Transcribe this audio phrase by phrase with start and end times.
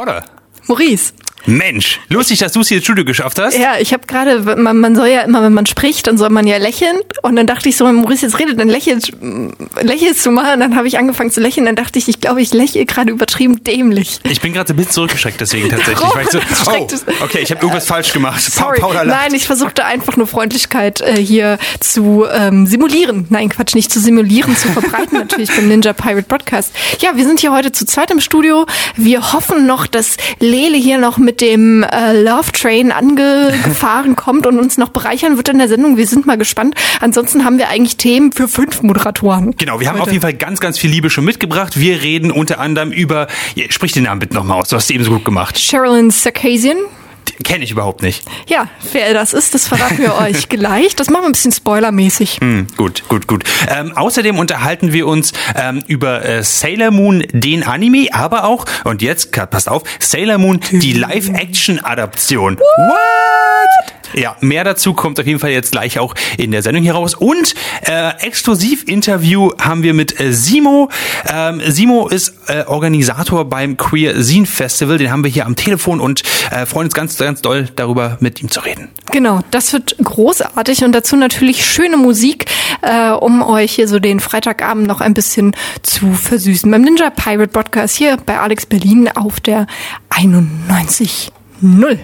[0.00, 0.24] Paula.
[0.66, 1.12] Maurice.
[1.46, 3.56] Mensch, lustig, dass du es hier ins Studio geschafft hast.
[3.56, 6.46] Ja, ich habe gerade, man, man soll ja immer, wenn man spricht, dann soll man
[6.46, 6.96] ja lächeln.
[7.22, 9.12] Und dann dachte ich so, wenn Maurice jetzt redet, dann lächelt,
[9.80, 10.54] lächelst du mal.
[10.54, 11.66] Und dann habe ich angefangen zu lächeln.
[11.66, 14.20] Dann dachte ich, ich glaube, ich lächle gerade übertrieben dämlich.
[14.24, 16.08] Ich bin gerade so ein bisschen zurückgeschreckt deswegen tatsächlich.
[16.14, 18.40] Weil ich so, oh, okay, ich habe irgendwas falsch gemacht.
[18.40, 18.80] Sorry.
[18.80, 23.26] Paula Nein, ich versuchte einfach nur Freundlichkeit äh, hier zu ähm, simulieren.
[23.30, 26.72] Nein, Quatsch, nicht zu simulieren, zu verbreiten natürlich beim Ninja Pirate Podcast.
[27.00, 28.66] Ja, wir sind hier heute zu zweit im Studio.
[28.96, 34.58] Wir hoffen noch, dass Lele hier noch mit dem äh, Love Train angefahren kommt und
[34.58, 35.96] uns noch bereichern wird in der Sendung.
[35.96, 36.74] Wir sind mal gespannt.
[37.00, 39.54] Ansonsten haben wir eigentlich Themen für fünf Moderatoren.
[39.56, 40.04] Genau, wir haben heute.
[40.04, 41.78] auf jeden Fall ganz, ganz viel Liebe schon mitgebracht.
[41.78, 43.28] Wir reden unter anderem über,
[43.68, 45.58] sprich den Namen bitte nochmal aus, du hast es eben so gut gemacht.
[45.58, 46.78] Sherilyn Sarkisian.
[47.42, 48.24] Kenne ich überhaupt nicht.
[48.46, 50.96] Ja, wer das ist, das verraten wir euch gleich.
[50.96, 52.38] Das machen wir ein bisschen spoilermäßig.
[52.40, 53.44] Hm, gut, gut, gut.
[53.68, 59.02] Ähm, außerdem unterhalten wir uns ähm, über äh, Sailor Moon, den Anime, aber auch, und
[59.02, 62.56] jetzt, passt auf, Sailor Moon, die Live-Action-Adaption.
[62.56, 63.49] What?
[64.12, 67.14] Ja, mehr dazu kommt auf jeden Fall jetzt gleich auch in der Sendung hier raus.
[67.14, 67.54] Und
[67.86, 70.88] äh, Exklusiv-Interview haben wir mit äh, Simo.
[71.32, 74.98] Ähm, Simo ist äh, Organisator beim Queer Scene Festival.
[74.98, 78.42] Den haben wir hier am Telefon und äh, freuen uns ganz, ganz doll darüber, mit
[78.42, 78.88] ihm zu reden.
[79.12, 82.46] Genau, das wird großartig und dazu natürlich schöne Musik,
[82.82, 86.70] äh, um euch hier so den Freitagabend noch ein bisschen zu versüßen.
[86.70, 89.66] Beim Ninja Pirate Podcast hier bei Alex Berlin auf der
[90.10, 91.98] 91.0.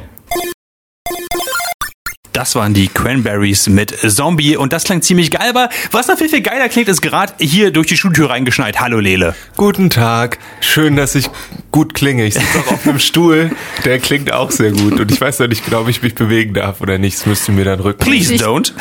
[2.36, 6.28] Das waren die Cranberries mit Zombie und das klang ziemlich geil, aber was noch viel,
[6.28, 8.78] viel geiler klingt, ist gerade hier durch die Schultür reingeschneit.
[8.78, 9.34] Hallo Lele.
[9.56, 10.36] Guten Tag.
[10.60, 11.30] Schön, dass ich
[11.70, 12.26] gut klinge.
[12.26, 13.52] Ich sitze auch auf einem Stuhl,
[13.86, 16.52] der klingt auch sehr gut und ich weiß noch nicht genau, ob ich mich bewegen
[16.52, 17.16] darf oder nicht.
[17.16, 18.04] Das müsst ihr mir dann rücken.
[18.04, 18.74] Please don't.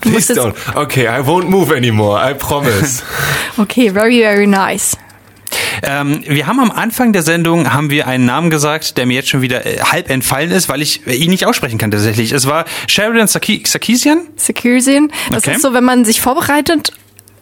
[0.00, 0.54] Please don't.
[0.74, 2.18] Okay, I won't move anymore.
[2.18, 3.02] I promise.
[3.58, 4.96] Okay, very, very nice.
[5.82, 9.28] Ähm, wir haben am Anfang der Sendung haben wir einen Namen gesagt, der mir jetzt
[9.28, 12.32] schon wieder äh, halb entfallen ist, weil ich ihn nicht aussprechen kann tatsächlich.
[12.32, 14.28] Es war Sheridan Sarkisian.
[14.36, 15.10] Sarkisian.
[15.30, 15.56] Das okay.
[15.56, 16.92] ist so, wenn man sich vorbereitet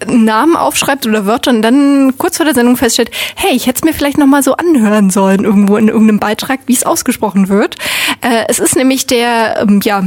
[0.06, 3.84] Namen aufschreibt oder Wörter und dann kurz vor der Sendung feststellt, hey, ich hätte es
[3.84, 7.76] mir vielleicht noch mal so anhören sollen irgendwo in irgendeinem Beitrag, wie es ausgesprochen wird.
[8.22, 10.04] Äh, es ist nämlich der ähm, ja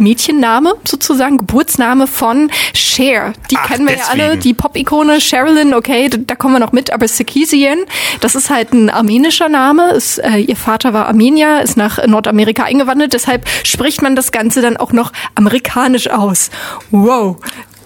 [0.00, 3.32] Mädchenname sozusagen, Geburtsname von Cher.
[3.50, 4.18] Die Ach, kennen wir deswegen.
[4.18, 7.78] ja alle, die Pop-Ikone Sherilyn, okay, da, da, kommen wir noch mit, aber Sarkisian,
[8.20, 9.90] das ist halt ein armenischer Name.
[9.90, 14.62] Ist, äh, ihr Vater war Armenier, ist nach Nordamerika eingewandert, deshalb spricht man das Ganze
[14.62, 16.50] dann auch noch amerikanisch aus.
[16.90, 17.36] Wow.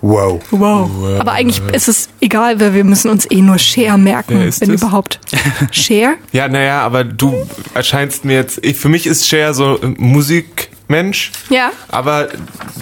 [0.02, 0.40] Wow.
[0.50, 0.90] wow.
[0.92, 1.20] Wow.
[1.20, 4.82] Aber eigentlich ist es egal, weil wir müssen uns eh nur Cher merken, wenn das?
[4.82, 5.20] überhaupt.
[5.70, 6.14] Cher?
[6.32, 11.32] Ja, naja, aber du erscheinst mir jetzt, für mich ist Cher so Musik Mensch.
[11.48, 11.70] Ja.
[11.88, 12.28] Aber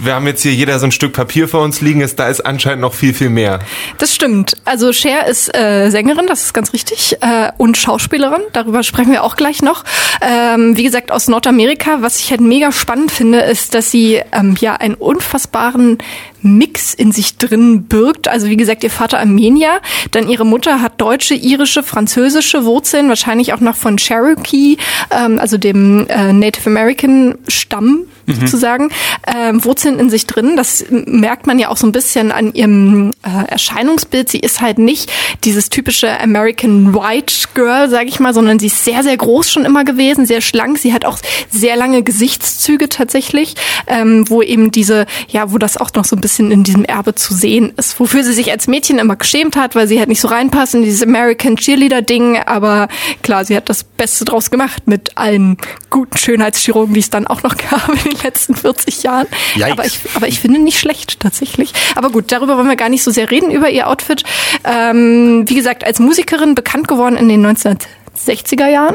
[0.01, 2.41] wir haben jetzt hier jeder so ein Stück Papier vor uns liegen, ist, da ist
[2.41, 3.61] anscheinend noch viel, viel mehr.
[3.99, 4.57] Das stimmt.
[4.65, 9.23] Also Cher ist äh, Sängerin, das ist ganz richtig, äh, und Schauspielerin, darüber sprechen wir
[9.23, 9.85] auch gleich noch.
[10.21, 11.99] Ähm, wie gesagt, aus Nordamerika.
[12.01, 15.99] Was ich halt mega spannend finde, ist, dass sie ähm, ja einen unfassbaren
[16.43, 18.29] Mix in sich drin birgt.
[18.29, 19.81] Also wie gesagt, ihr Vater Armenier,
[20.13, 24.77] dann ihre Mutter hat deutsche, irische, französische Wurzeln, wahrscheinlich auch noch von Cherokee,
[25.11, 28.35] ähm, also dem äh, Native American Stamm mhm.
[28.35, 28.91] sozusagen,
[29.27, 30.57] ähm, Wurzeln in sich drin.
[30.57, 34.29] Das merkt man ja auch so ein bisschen an ihrem äh, Erscheinungsbild.
[34.29, 35.11] Sie ist halt nicht
[35.45, 39.65] dieses typische American White Girl, sage ich mal, sondern sie ist sehr, sehr groß schon
[39.65, 40.79] immer gewesen, sehr schlank.
[40.79, 41.19] Sie hat auch
[41.51, 43.55] sehr lange Gesichtszüge tatsächlich,
[43.87, 47.15] ähm, wo eben diese, ja, wo das auch noch so ein bisschen in diesem Erbe
[47.15, 50.21] zu sehen ist, wofür sie sich als Mädchen immer geschämt hat, weil sie halt nicht
[50.21, 52.39] so reinpasst in dieses American Cheerleader-Ding.
[52.39, 52.89] Aber
[53.23, 55.57] klar, sie hat das Beste draus gemacht mit allen
[55.91, 59.27] guten Schönheitschirurgen, die es dann auch noch gab in den letzten 40 Jahren.
[59.71, 61.73] Aber ich, aber ich finde nicht schlecht tatsächlich.
[61.95, 64.25] Aber gut, darüber wollen wir gar nicht so sehr reden, über ihr Outfit.
[64.65, 68.95] Ähm, wie gesagt, als Musikerin bekannt geworden in den 1960er Jahren.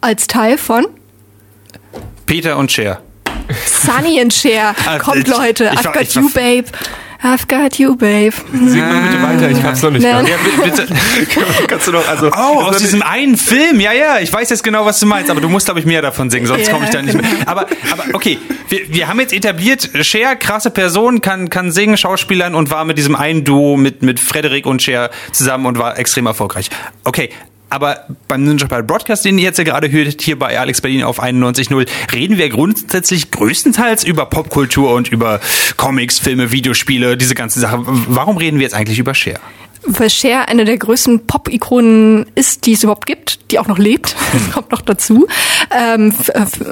[0.00, 0.86] Als Teil von
[2.26, 3.02] Peter und Cher.
[3.66, 4.74] Sunny and Cher.
[4.98, 5.70] Kommt, Leute.
[5.70, 6.66] I've got you, babe.
[7.26, 8.34] I've got you, babe.
[8.52, 10.20] Sing mal bitte weiter, ich hab's noch nicht ja,
[10.62, 10.86] bitte.
[11.66, 12.30] Kannst du noch, also.
[12.30, 15.40] Oh, aus diesem einen Film, ja, ja, ich weiß jetzt genau, was du meinst, aber
[15.40, 17.24] du musst, glaube ich, mehr davon singen, sonst yeah, komme ich da nicht mehr.
[17.46, 18.38] Aber, aber okay,
[18.68, 22.98] wir, wir haben jetzt etabliert, Cher, krasse Person, kann, kann singen, Schauspielern und war mit
[22.98, 26.68] diesem einen Duo mit, mit Frederik und Cher zusammen und war extrem erfolgreich.
[27.04, 27.30] Okay,
[27.70, 31.02] aber beim Ninja Pirate Broadcast, den ihr jetzt ja gerade hört, hier bei Alex Berlin
[31.02, 35.40] auf 91.0, reden wir grundsätzlich größtenteils über Popkultur und über
[35.76, 37.84] Comics, Filme, Videospiele, diese ganzen Sachen.
[38.08, 39.40] Warum reden wir jetzt eigentlich über Cher?
[39.86, 44.16] Weil Cher eine der größten Pop-Ikonen ist, die es überhaupt gibt, die auch noch lebt.
[44.32, 45.26] Das kommt noch dazu.
[45.70, 46.14] Ähm,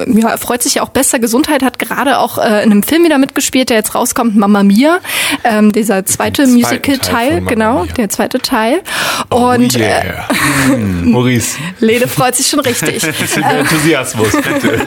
[0.06, 3.18] ja, freut sich ja auch besser Gesundheit, hat gerade auch äh, in einem Film wieder
[3.18, 4.98] mitgespielt, der jetzt rauskommt, Mama Mia.
[5.44, 8.82] Ähm, dieser zweite Musical-Teil, genau, der zweite Teil.
[9.30, 10.26] Oh, und yeah.
[10.70, 11.58] äh, Maurice.
[11.80, 13.02] Lede freut sich schon richtig.
[13.36, 14.86] Enthusiasmus, bitte.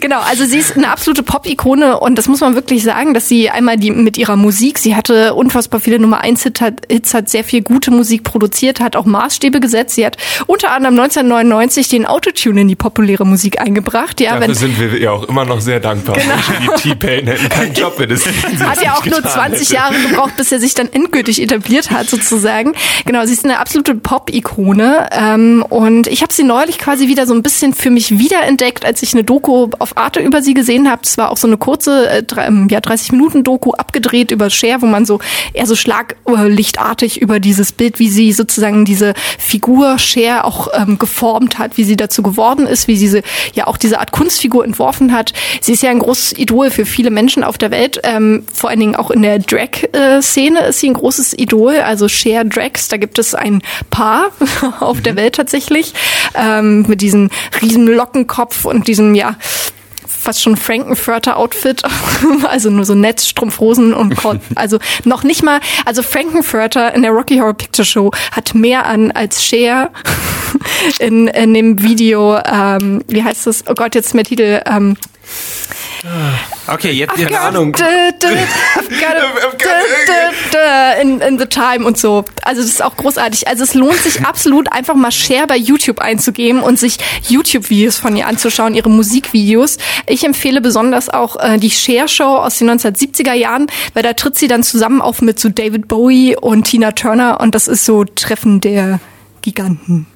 [0.00, 3.50] genau, also sie ist eine absolute Pop-Ikone und das muss man wirklich sagen, dass sie
[3.50, 7.65] einmal die mit ihrer Musik, sie hatte unfassbar viele Nummer 1 Hits, hat sehr viel
[7.66, 9.96] gute Musik produziert, hat auch Maßstäbe gesetzt.
[9.96, 10.16] Sie hat
[10.46, 14.20] unter anderem 1999 den Autotune in die populäre Musik eingebracht.
[14.20, 16.16] Ja, Dafür sind wir ja auch immer noch sehr dankbar.
[16.16, 16.76] Genau.
[16.76, 18.24] Die T-Pain hätten keinen Job, wenn es
[18.60, 19.74] Hat ja auch nur 20 hätte.
[19.74, 22.72] Jahre gebraucht, bis er sich dann endgültig etabliert hat, sozusagen.
[23.04, 25.08] Genau, sie ist eine absolute Pop-Ikone.
[25.12, 29.02] Ähm, und ich habe sie neulich quasi wieder so ein bisschen für mich wiederentdeckt, als
[29.02, 31.02] ich eine Doku auf Arte über sie gesehen habe.
[31.04, 34.82] Es war auch so eine kurze, äh, ähm, ja, 30 Minuten Doku abgedreht über Cher,
[34.82, 35.18] wo man so
[35.52, 41.58] eher so schlaglichtartig über dieses Bild, wie sie sozusagen diese Figur Cher auch ähm, geformt
[41.58, 43.22] hat, wie sie dazu geworden ist, wie sie
[43.54, 45.32] ja auch diese Art Kunstfigur entworfen hat.
[45.62, 48.80] Sie ist ja ein großes Idol für viele Menschen auf der Welt, ähm, vor allen
[48.80, 53.18] Dingen auch in der Drag-Szene ist sie ein großes Idol, also Cher Drags, da gibt
[53.18, 54.26] es ein Paar
[54.80, 55.16] auf der mhm.
[55.16, 55.94] Welt tatsächlich,
[56.34, 57.30] ähm, mit diesem
[57.62, 59.36] riesen Lockenkopf und diesem, ja,
[60.26, 61.82] fast schon Frankenfurter-Outfit,
[62.48, 67.12] also nur so Netz, Strumpfhosen und Kord also noch nicht mal, also Frankenfurter in der
[67.12, 69.90] Rocky Horror Picture Show hat mehr an als Cher
[70.98, 73.62] in, in dem Video, ähm, wie heißt das?
[73.68, 74.96] Oh Gott, jetzt ist mein Titel, ähm,
[76.66, 77.76] Okay, jetzt keine Ahnung.
[81.00, 82.24] In, in the time und so.
[82.42, 83.48] Also das ist auch großartig.
[83.48, 86.98] Also es lohnt sich absolut einfach mal Share bei YouTube einzugeben und sich
[87.28, 89.78] YouTube-Videos von ihr anzuschauen, ihre Musikvideos.
[90.06, 94.36] Ich empfehle besonders auch äh, die Share Show aus den 1970er Jahren, weil da tritt
[94.36, 98.04] sie dann zusammen auf mit so David Bowie und Tina Turner und das ist so
[98.04, 99.00] Treffen der
[99.46, 100.06] Giganten.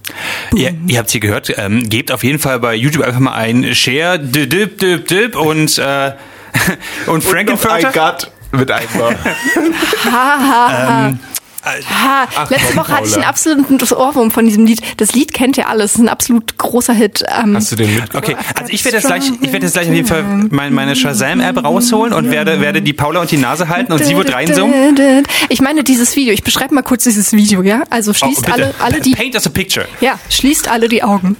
[0.56, 3.76] Ihr, ihr habt hier gehört, ähm, gebt auf jeden Fall bei YouTube einfach mal ein
[3.76, 6.12] Share, dip, dip, dip und äh,
[7.06, 7.76] und Frankenfurter.
[7.76, 9.16] Und I got mit einmal.
[11.12, 11.20] ähm,
[11.64, 14.80] Ha, Ach, letzte Woche hatte ich einen absoluten Ohrwurm von diesem Lied.
[14.96, 17.22] Das Lied kennt ihr alles, ist ein absolut großer Hit.
[17.28, 18.14] Ähm, Hast du den mit?
[18.14, 20.96] Okay, also ich werde jetzt gleich, ich werde jetzt gleich auf jeden Fall meine, meine
[20.96, 25.26] Shazam-App rausholen und werde, werde die Paula und die Nase halten und sie wird reinsummen.
[25.48, 27.82] Ich meine dieses Video, ich beschreibe mal kurz dieses Video, ja?
[27.90, 29.12] Also schließt oh, alle, alle die.
[29.12, 29.86] Paint us a picture.
[30.00, 31.36] Ja, schließt alle die Augen.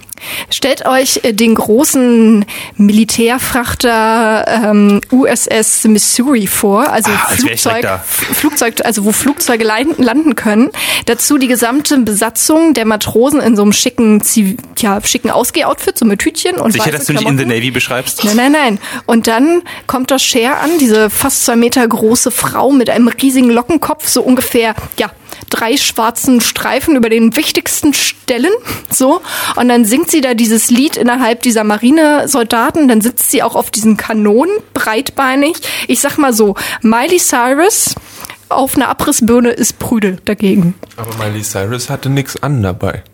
[0.51, 2.45] Stellt euch äh, den großen
[2.77, 10.71] Militärfrachter ähm, USS Missouri vor, also ah, Flugzeug, Flugzeug, also wo Flugzeuge landen können.
[11.07, 14.23] Dazu die gesamte Besatzung der Matrosen in so einem schicken,
[14.79, 18.25] ja, schicken Ausgehoutfit, so mit Hütchen und Sicher, dass du nicht in the Navy beschreibst?
[18.25, 18.79] Nein, nein, nein.
[19.07, 23.51] Und dann kommt das Cher an, diese fast zwei Meter große Frau mit einem riesigen
[23.51, 25.11] Lockenkopf, so ungefähr, ja,
[25.49, 28.53] drei schwarzen Streifen über den wichtigsten Stellen,
[28.91, 29.21] so.
[29.57, 33.71] Und dann singt sie da dieses Lied innerhalb dieser Marinesoldaten, dann sitzt sie auch auf
[33.71, 35.57] diesen Kanonen, breitbeinig.
[35.89, 37.95] Ich sag mal so, Miley Cyrus
[38.49, 40.75] auf einer Abrissbirne ist prüde dagegen.
[40.97, 43.05] Aber Miley Cyrus hatte nichts an dabei.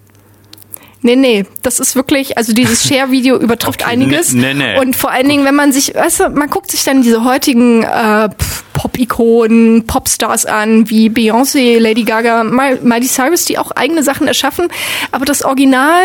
[1.07, 4.33] Nee, nee, das ist wirklich, also dieses Share-Video übertrifft okay, einiges.
[4.33, 4.77] Nee, nee.
[4.81, 7.85] Und vor allen Dingen, wenn man sich, weißt du, man guckt sich dann diese heutigen
[7.85, 8.29] äh,
[8.73, 14.67] Pop-Ikonen, Popstars an, wie Beyoncé, Lady Gaga, Miley Cyrus, die auch eigene Sachen erschaffen.
[15.13, 16.03] Aber das Original,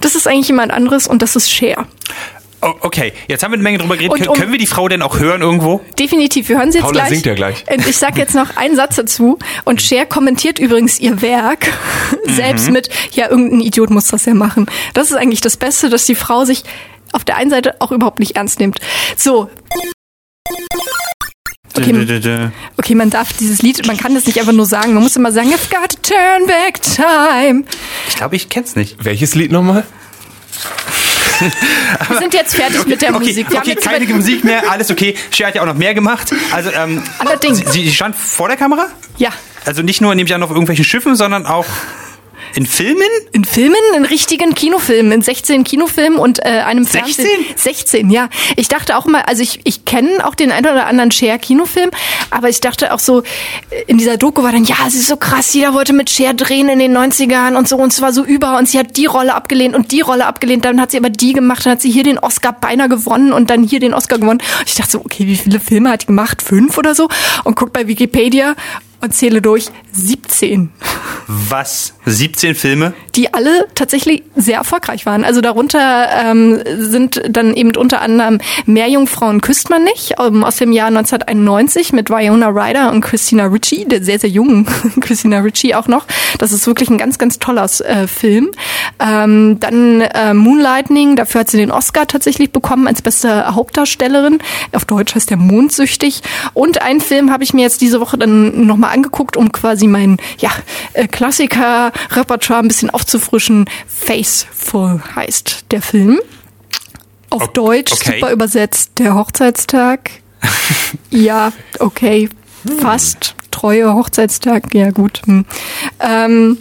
[0.00, 1.86] das ist eigentlich jemand anderes und das ist Share.
[2.64, 4.28] Oh, okay, jetzt haben wir eine Menge drüber geredet.
[4.28, 5.80] Um, Können wir die Frau denn auch hören irgendwo?
[5.98, 7.08] Definitiv, wir hören sie jetzt Paula gleich.
[7.08, 7.64] singt ja gleich.
[7.68, 9.40] Und ich sag jetzt noch einen Satz dazu.
[9.64, 11.66] Und Cher kommentiert übrigens ihr Werk
[12.24, 12.32] mhm.
[12.32, 14.66] selbst mit, ja, irgendein Idiot muss das ja machen.
[14.94, 16.62] Das ist eigentlich das Beste, dass die Frau sich
[17.12, 18.78] auf der einen Seite auch überhaupt nicht ernst nimmt.
[19.16, 19.50] So.
[21.74, 25.16] Okay, okay, man darf dieses Lied, man kann das nicht einfach nur sagen, man muss
[25.16, 27.64] immer sagen, I've got to turn back time.
[28.08, 29.04] Ich glaube, ich kenn's nicht.
[29.04, 29.84] Welches Lied nochmal?
[32.08, 33.50] Wir sind jetzt fertig okay, mit der okay, Musik.
[33.50, 35.14] Wir okay, keine Musik mehr, alles okay.
[35.30, 36.32] Cher hat ja auch noch mehr gemacht.
[36.52, 37.58] Also, ähm, Allerdings.
[37.72, 38.86] Sie, sie stand vor der Kamera?
[39.18, 39.30] Ja.
[39.64, 41.66] Also nicht nur, nehme ich an, auf irgendwelchen Schiffen, sondern auch
[42.54, 43.08] in Filmen?
[43.32, 47.24] In Filmen, in richtigen Kinofilmen, in 16 Kinofilmen und äh, einem 16?
[47.24, 47.56] Fernsehen.
[47.56, 48.28] 16, ja.
[48.56, 51.90] Ich dachte auch mal, also ich, ich kenne auch den einen oder anderen Cher Kinofilm,
[52.30, 53.22] aber ich dachte auch so,
[53.86, 56.68] in dieser Doku war dann, ja, sie ist so krass, jeder wollte mit Cher drehen
[56.68, 59.34] in den 90ern und so und es war so über und sie hat die Rolle
[59.34, 62.04] abgelehnt und die Rolle abgelehnt, dann hat sie aber die gemacht, dann hat sie hier
[62.04, 64.40] den Oscar beinahe gewonnen und dann hier den Oscar gewonnen.
[64.40, 66.42] Und ich dachte so, okay, wie viele Filme hat die gemacht?
[66.42, 67.08] Fünf oder so?
[67.44, 68.54] Und guckt bei Wikipedia
[69.02, 70.70] und zähle durch 17.
[71.26, 71.94] Was?
[72.06, 72.94] 17 Filme?
[73.14, 75.24] Die alle tatsächlich sehr erfolgreich waren.
[75.24, 80.72] Also darunter ähm, sind dann eben unter anderem Meerjungfrauen küsst man nicht ähm, aus dem
[80.72, 84.66] Jahr 1991 mit Viona Ryder und Christina Ritchie, der sehr, sehr jungen
[85.00, 86.06] Christina Ritchie auch noch.
[86.38, 88.50] Das ist wirklich ein ganz, ganz toller äh, Film.
[88.98, 94.38] Ähm, dann äh, Moonlightning, dafür hat sie den Oscar tatsächlich bekommen als beste Hauptdarstellerin.
[94.72, 96.22] Auf Deutsch heißt der Mondsüchtig.
[96.54, 100.18] Und einen Film habe ich mir jetzt diese Woche dann nochmal angeguckt, um quasi mein
[100.38, 100.50] ja,
[100.92, 103.66] äh, Klassiker-Repertoire ein bisschen aufzufrischen.
[103.86, 106.20] Faithful heißt der Film.
[107.30, 107.52] Auf okay.
[107.54, 110.10] Deutsch, super übersetzt, der Hochzeitstag.
[111.10, 112.28] ja, okay,
[112.80, 113.34] fast.
[113.50, 115.22] Treue Hochzeitstag, ja gut.
[115.26, 115.44] Hm.
[116.00, 116.58] Ähm,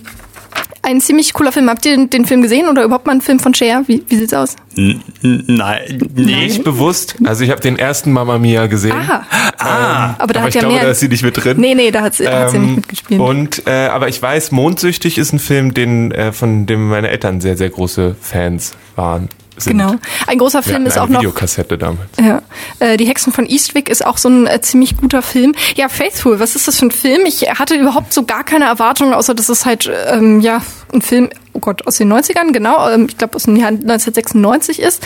[0.82, 1.70] ein ziemlich cooler Film.
[1.70, 3.84] Habt ihr den, den, Film gesehen oder überhaupt mal einen Film von Cher?
[3.88, 4.56] Wie, wie sieht's aus?
[4.76, 7.16] N nein, nicht bewusst.
[7.24, 8.94] Also ich habe den ersten Mama Mia gesehen.
[8.94, 9.26] Aha.
[9.58, 10.84] Ah, ähm, aber da aber hat ich ja glaube, mehr.
[10.84, 11.60] da ist sie nicht mit drin.
[11.60, 13.22] Nee, nee, da hat sie, ähm, hat sie nicht ähm, mitgespielt.
[13.22, 17.42] Und äh, aber ich weiß, Mondsüchtig ist ein Film, den äh, von dem meine Eltern
[17.42, 19.30] sehr sehr große Fans waren
[19.62, 19.78] sind.
[19.78, 19.96] Genau.
[20.28, 21.20] Ein großer Film ist auch noch.
[21.20, 22.10] Videokassette damals.
[22.20, 22.42] Ja.
[22.80, 25.54] Äh, die Hexen von Eastwick ist auch so ein äh, ziemlich guter Film.
[25.76, 27.22] Ja, Faithful, was ist das für ein Film?
[27.26, 30.62] Ich hatte überhaupt so gar keine Erwartungen, außer dass es halt, ähm, ja,
[30.94, 34.80] ein Film, oh Gott, aus den 90ern, genau, ähm, ich glaube aus dem Jahr 1996
[34.80, 35.04] ist.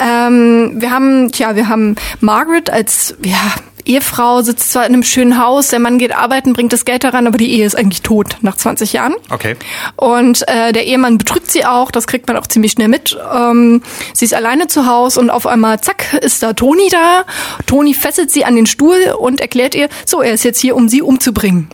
[0.00, 3.38] Ähm, wir haben, tja, wir haben Margaret als, ja,
[3.84, 7.26] Ehefrau sitzt zwar in einem schönen Haus, der Mann geht arbeiten, bringt das Geld daran,
[7.26, 9.14] aber die Ehe ist eigentlich tot nach 20 Jahren.
[9.30, 9.56] Okay.
[9.96, 13.16] Und äh, der Ehemann betrügt sie auch, das kriegt man auch ziemlich schnell mit.
[13.34, 17.24] Ähm, sie ist alleine zu Hause und auf einmal, zack, ist da Toni da.
[17.66, 20.88] Toni fesselt sie an den Stuhl und erklärt ihr, so, er ist jetzt hier, um
[20.88, 21.68] sie umzubringen.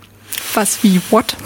[0.55, 1.37] Was wie, what?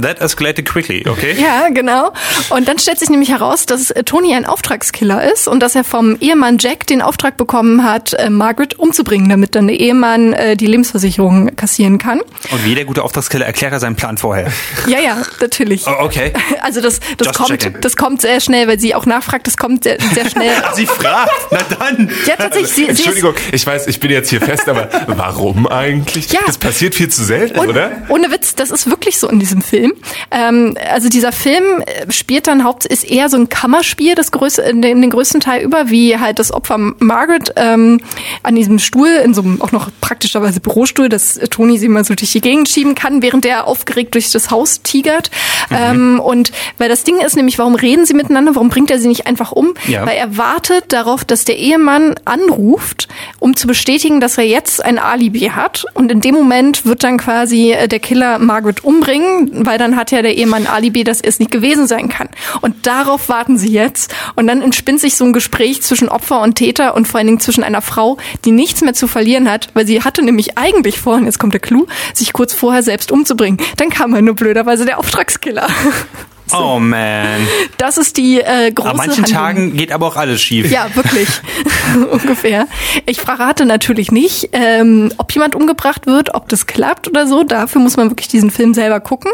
[0.00, 1.36] That escalated quickly, okay?
[1.40, 2.12] Ja, genau.
[2.50, 5.84] Und dann stellt sich nämlich heraus, dass äh, Tony ein Auftragskiller ist und dass er
[5.84, 10.56] vom Ehemann Jack den Auftrag bekommen hat, äh, Margaret umzubringen, damit dann der Ehemann äh,
[10.56, 12.20] die Lebensversicherung kassieren kann.
[12.50, 14.52] Und wie der gute Auftragskiller erklärt er seinen Plan vorher?
[14.86, 15.86] Ja, ja, natürlich.
[15.86, 16.32] Oh, okay.
[16.62, 19.98] Also das, das kommt, das kommt sehr schnell, weil sie auch nachfragt, das kommt sehr,
[20.14, 20.52] sehr schnell.
[20.74, 22.10] sie fragt, na dann.
[22.26, 22.72] Ja, tatsächlich.
[22.72, 26.30] Sie, Entschuldigung, sie ich weiß, ich bin jetzt hier fest, aber warum eigentlich?
[26.32, 26.40] Ja.
[26.46, 28.02] Das passiert viel zu selten, und, oder?
[28.08, 29.89] Ohne Witz, das ist wirklich so in diesem Film.
[30.30, 31.64] Ähm, also dieser Film
[32.08, 35.62] spielt dann haupt ist eher so ein Kammerspiel, das größte, in den, den größten Teil
[35.62, 38.00] über, wie halt das Opfer Margaret ähm,
[38.42, 42.14] an diesem Stuhl, in so einem auch noch praktischerweise Bürostuhl, dass Toni sie mal so
[42.14, 45.30] durch die Gegend schieben kann, während der aufgeregt durch das Haus tigert.
[45.68, 45.76] Mhm.
[45.78, 48.54] Ähm, und weil das Ding ist nämlich, warum reden sie miteinander?
[48.54, 49.74] Warum bringt er sie nicht einfach um?
[49.86, 50.06] Ja.
[50.06, 54.98] Weil er wartet darauf, dass der Ehemann anruft, um zu bestätigen, dass er jetzt ein
[54.98, 55.84] Alibi hat.
[55.94, 60.10] Und in dem Moment wird dann quasi äh, der Killer Margaret umbringen, weil dann hat
[60.10, 62.28] ja der Ehemann Alibi, dass es nicht gewesen sein kann.
[62.60, 64.12] Und darauf warten sie jetzt.
[64.34, 67.38] Und dann entspinnt sich so ein Gespräch zwischen Opfer und Täter und vor allen Dingen
[67.38, 71.14] zwischen einer Frau, die nichts mehr zu verlieren hat, weil sie hatte nämlich eigentlich vor,
[71.14, 73.60] und jetzt kommt der Clou, sich kurz vorher selbst umzubringen.
[73.76, 75.68] Dann kam er nur blöderweise der Auftragskiller.
[76.50, 76.58] So.
[76.58, 77.46] Oh man.
[77.78, 79.32] Das ist die äh, große An manchen Handlung.
[79.32, 80.70] Tagen geht aber auch alles schief.
[80.70, 81.28] Ja, wirklich.
[82.10, 82.66] Ungefähr.
[83.06, 87.44] Ich verrate natürlich nicht, ähm, ob jemand umgebracht wird, ob das klappt oder so.
[87.44, 89.30] Dafür muss man wirklich diesen Film selber gucken.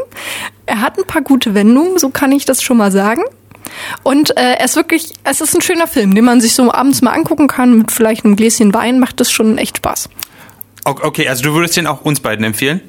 [0.66, 3.22] Er hat ein paar gute Wendungen, so kann ich das schon mal sagen.
[4.02, 7.02] Und äh, er ist wirklich, es ist ein schöner Film, den man sich so abends
[7.02, 10.08] mal angucken kann mit vielleicht einem Gläschen Wein, macht das schon echt Spaß.
[10.84, 12.80] Okay, also du würdest den auch uns beiden empfehlen?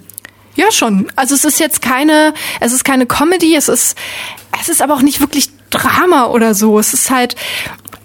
[0.57, 1.07] Ja, schon.
[1.15, 3.95] Also es ist jetzt keine, es ist keine Comedy, es ist,
[4.59, 6.79] es ist aber auch nicht wirklich Drama oder so.
[6.79, 7.35] Es ist halt,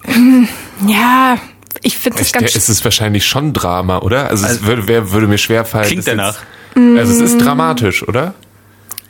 [0.05, 0.43] mm,
[0.87, 1.37] ja,
[1.81, 2.55] ich finde es ganz.
[2.55, 4.29] Es ist wahrscheinlich schon Drama, oder?
[4.29, 5.87] Also, also es würde, wär, würde mir schwerfallen.
[5.87, 6.37] Klingt danach.
[6.75, 8.35] Jetzt, also es ist dramatisch, oder?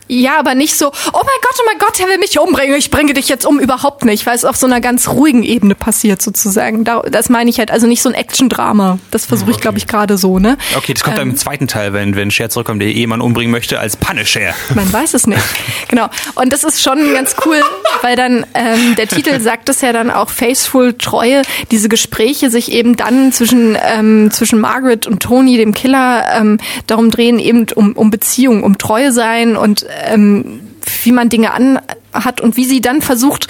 [0.07, 2.91] Ja, aber nicht so, oh mein Gott, oh mein Gott, er will mich umbringen, ich
[2.91, 6.21] bringe dich jetzt um, überhaupt nicht, weil es auf so einer ganz ruhigen Ebene passiert
[6.21, 6.83] sozusagen.
[6.83, 8.99] das meine ich halt, also nicht so ein Action-Drama.
[9.11, 9.61] Das versuche ich, okay.
[9.61, 10.57] glaube ich, gerade so, ne?
[10.75, 13.51] Okay, das kommt ähm, dann im zweiten Teil, wenn, wenn Cher zurückkommt, der Ehemann umbringen
[13.51, 14.53] möchte, als Punisher.
[14.75, 15.41] Man weiß es nicht.
[15.87, 16.09] genau.
[16.35, 17.61] Und das ist schon ganz cool,
[18.01, 22.71] weil dann ähm, der Titel sagt es ja dann auch, Faithful, Treue, diese Gespräche sich
[22.71, 26.57] eben dann zwischen, ähm, zwischen Margaret und Tony, dem Killer, ähm,
[26.87, 30.61] darum drehen, eben um, um Beziehung, um Treue sein und ähm,
[31.03, 33.47] wie man Dinge anhat und wie sie dann versucht,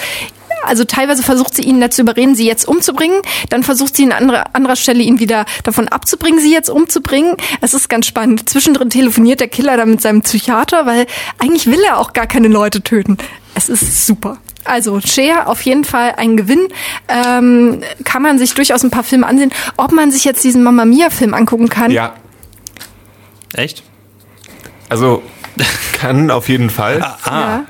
[0.66, 3.22] also teilweise versucht sie ihn dazu überreden, sie jetzt umzubringen.
[3.50, 7.36] Dann versucht sie an anderer, anderer Stelle ihn wieder davon abzubringen, sie jetzt umzubringen.
[7.62, 8.50] Es ist ganz spannend.
[8.50, 11.06] Zwischendrin telefoniert der Killer dann mit seinem Psychiater, weil
[11.38, 13.18] eigentlich will er auch gar keine Leute töten.
[13.56, 14.38] Es ist super.
[14.66, 16.68] Also Cher auf jeden Fall ein Gewinn.
[17.10, 19.52] Ähm, kann man sich durchaus ein paar Filme ansehen.
[19.76, 21.92] Ob man sich jetzt diesen Mamma Mia Film angucken kann?
[21.92, 22.16] Ja.
[23.54, 23.84] Echt?
[24.90, 25.22] Also
[25.94, 27.02] kann auf jeden Fall.
[27.02, 27.30] Ah, ah.
[27.30, 27.66] Ja.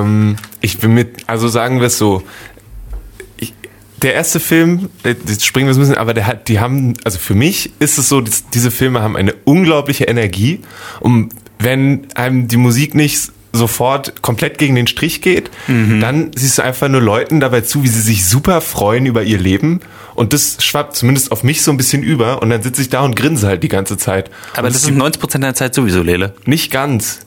[0.00, 2.22] Ähm, ich bin mit, also sagen wir es so.
[3.36, 3.54] Ich,
[4.02, 7.34] der erste Film, jetzt springen wir ein bisschen, aber der hat, die haben, also für
[7.34, 10.60] mich ist es so, diese Filme haben eine unglaubliche Energie
[11.00, 16.00] und wenn einem die Musik nicht sofort komplett gegen den Strich geht, mhm.
[16.00, 19.38] dann siehst du einfach nur Leuten dabei zu, wie sie sich super freuen über ihr
[19.38, 19.80] Leben
[20.14, 23.00] und das schwappt zumindest auf mich so ein bisschen über und dann sitze ich da
[23.00, 24.30] und grinse halt die ganze Zeit.
[24.52, 26.34] Aber und das ist 90 Prozent deiner Zeit sowieso, Lele.
[26.44, 27.20] Nicht ganz.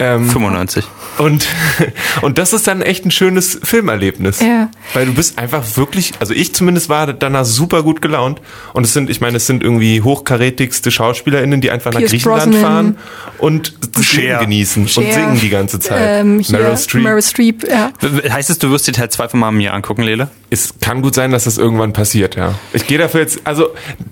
[0.00, 0.84] Ähm, 95.
[1.18, 1.46] Und,
[2.22, 4.40] und das ist dann echt ein schönes Filmerlebnis.
[4.40, 4.70] Ja.
[4.94, 8.40] Weil du bist einfach wirklich, also ich zumindest war danach super gut gelaunt.
[8.72, 12.52] Und es sind, ich meine, es sind irgendwie hochkarätigste SchauspielerInnen, die einfach Pierce nach Griechenland
[12.52, 12.62] Brosnan.
[12.62, 12.96] fahren
[13.38, 13.74] und
[14.14, 15.02] Leben genießen Cher.
[15.02, 16.20] und singen die ganze Zeit.
[16.20, 17.04] Ähm, Meryl Streep.
[17.04, 17.92] Meryl Streep, ja.
[18.30, 20.28] Heißt es, du wirst die Teil 2 von Mama Mia angucken, Lele?
[20.48, 22.54] Es kann gut sein, dass das irgendwann passiert, ja.
[22.72, 23.68] Ich gehe dafür jetzt, also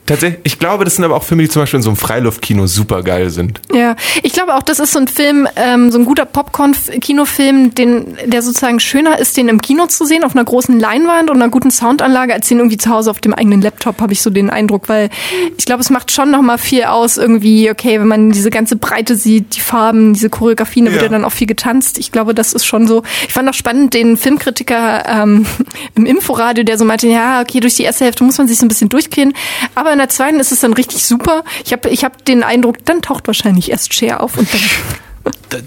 [0.07, 2.67] tatsächlich, ich glaube, das sind aber auch Filme, die zum Beispiel in so einem Freiluftkino
[2.67, 3.61] super geil sind.
[3.73, 8.17] Ja, ich glaube auch, das ist so ein Film, ähm, so ein guter Popcorn-Kinofilm, den,
[8.25, 11.51] der sozusagen schöner ist, den im Kino zu sehen, auf einer großen Leinwand und einer
[11.51, 14.51] guten Soundanlage, als den irgendwie zu Hause auf dem eigenen Laptop, habe ich so den
[14.51, 15.11] Eindruck, weil
[15.57, 19.17] ich glaube, es macht schon nochmal viel aus, irgendwie, okay, wenn man diese ganze Breite
[19.17, 20.95] sieht, die Farben, diese Choreografien, da ja.
[20.95, 21.99] wird ja dann auch viel getanzt.
[21.99, 23.03] Ich glaube, das ist schon so.
[23.27, 25.47] Ich fand auch spannend, den Filmkritiker ähm,
[25.95, 28.59] im Info Inforadio, der so meinte, ja, okay, durch die erste Hälfte muss man sich
[28.59, 29.33] so ein bisschen durchqueren,
[29.75, 31.43] aber in der zweiten ist es dann richtig super.
[31.65, 34.61] Ich habe ich hab den Eindruck, dann taucht wahrscheinlich erst Cher auf und dann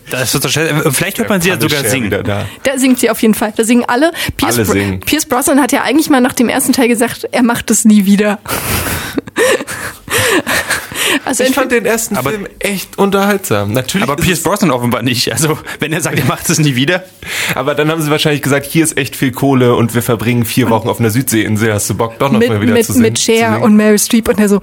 [0.10, 2.10] das so vielleicht hört man sie ja sogar singen.
[2.10, 2.46] Da.
[2.63, 2.77] da.
[2.77, 3.53] singt sie auf jeden Fall.
[3.56, 4.12] Da singen alle.
[4.38, 5.00] Pierce, alle singen.
[5.00, 8.06] Pierce Brosnan hat ja eigentlich mal nach dem ersten Teil gesagt, er macht es nie
[8.06, 8.39] wieder.
[11.25, 13.74] Also ich fand den ersten aber, Film echt unterhaltsam.
[13.74, 14.08] Natürlich.
[14.08, 15.32] Aber Pierce Brosnan offenbar nicht.
[15.32, 17.03] Also wenn er sagt, er macht es nie wieder.
[17.56, 20.70] Aber dann haben sie wahrscheinlich gesagt, hier ist echt viel Kohle und wir verbringen vier
[20.70, 21.74] Wochen auf einer Südseeinsel.
[21.74, 23.03] Hast du Bock, doch noch mit, mal wieder mit, zu singen?
[23.03, 24.62] Mit Cher und Mary Streep und er so,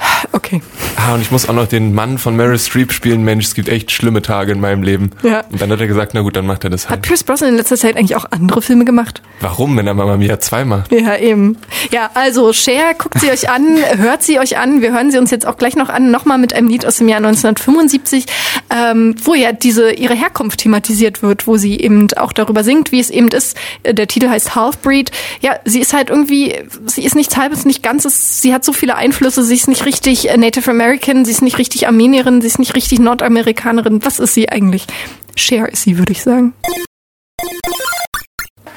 [0.32, 0.60] Okay.
[0.96, 3.24] Ah, und ich muss auch noch den Mann von Meryl Streep spielen.
[3.24, 5.10] Mensch, es gibt echt schlimme Tage in meinem Leben.
[5.22, 5.44] Ja.
[5.50, 6.98] Und dann hat er gesagt, na gut, dann macht er das halt.
[6.98, 9.22] Hat Pierce Brosnan in letzter Zeit eigentlich auch andere Filme gemacht?
[9.40, 10.92] Warum, wenn er Mama Mia 2 macht?
[10.92, 11.56] Ja, eben.
[11.90, 14.82] Ja, also Cher, guckt sie euch an, hört sie euch an.
[14.82, 17.08] Wir hören sie uns jetzt auch gleich noch an, nochmal mit einem Lied aus dem
[17.08, 18.26] Jahr 1975,
[18.70, 23.00] ähm, wo ja diese ihre Herkunft thematisiert wird, wo sie eben auch darüber singt, wie
[23.00, 23.56] es eben ist.
[23.84, 25.10] Der Titel heißt Halfbreed.
[25.40, 26.54] Ja, sie ist halt irgendwie,
[26.86, 28.42] sie ist nichts halbes, nicht ganzes.
[28.42, 31.58] Sie hat so viele Einflüsse, sie ist nicht richtig äh, Native American, sie ist nicht
[31.58, 34.04] richtig Armenierin, sie ist nicht richtig Nordamerikanerin.
[34.04, 34.86] Was ist sie eigentlich?
[35.36, 36.54] Cher ist sie, würde ich sagen.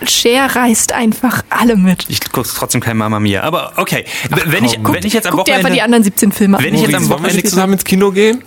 [0.05, 2.05] Cher reißt einfach alle mit.
[2.09, 4.05] Ich gucke trotzdem kein Mama Mia, aber okay.
[4.31, 5.53] Ach, wenn, ich, wenn ich jetzt am Wochenende...
[5.53, 7.43] einfach die anderen 17 Filme Wenn ich jetzt am Wochenende...
[7.43, 8.43] Zusammen ins Kino gehen?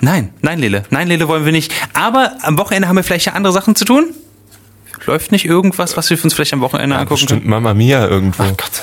[0.00, 0.84] Nein, nein, Lele.
[0.90, 1.72] Nein, Lele wollen wir nicht.
[1.92, 4.14] Aber am Wochenende haben wir vielleicht ja andere Sachen zu tun.
[5.08, 8.42] Läuft nicht irgendwas, was wir uns vielleicht am Wochenende ja, angucken Stimmt, Mama Mia irgendwo.
[8.42, 8.82] Ach Gott.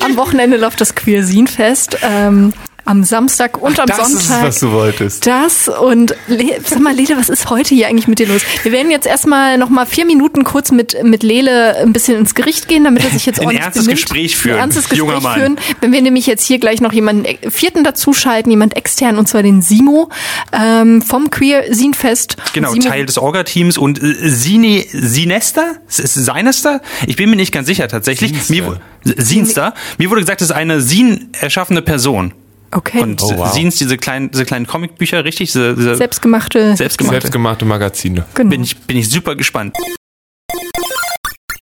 [0.04, 1.98] am Wochenende läuft das Queersin-Fest.
[2.02, 2.52] Ähm,
[2.88, 4.14] am Samstag und Ach, am das Sonntag.
[4.14, 5.26] Das ist, was du wolltest.
[5.26, 6.14] Das und
[6.64, 8.40] sag mal, Lele, was ist heute hier eigentlich mit dir los?
[8.62, 12.34] Wir werden jetzt erstmal noch mal vier Minuten kurz mit mit Lele ein bisschen ins
[12.34, 14.00] Gericht gehen, damit er sich jetzt ordentlich Ein ernstes benimmt.
[14.00, 14.54] Gespräch führen.
[14.54, 15.60] Ein ernstes Gespräch führen.
[15.80, 19.42] Wenn wir nämlich jetzt hier gleich noch jemanden äh, vierten dazuschalten, jemand extern und zwar
[19.42, 20.08] den Simo
[20.52, 22.36] ähm, vom Queer Sinfest.
[22.54, 22.88] Genau, Simo.
[22.88, 26.80] Teil des Orga-Teams und äh, Sine Sinester, ist Seinester?
[27.06, 28.32] Ich bin mir nicht ganz sicher tatsächlich.
[28.42, 28.80] Sinster.
[29.04, 29.74] Mir, Sinster.
[29.98, 32.32] Mir wurde gesagt, es ist eine Sin erschaffene Person.
[32.70, 33.00] Okay.
[33.00, 33.52] Und oh, wow.
[33.52, 35.52] sehen diese kleinen, diese kleinen Comicbücher, richtig?
[35.52, 38.26] Diese, diese selbstgemachte, selbstgemachte, selbstgemachte Magazine.
[38.34, 38.50] Genau.
[38.50, 39.74] Bin ich, bin ich super gespannt.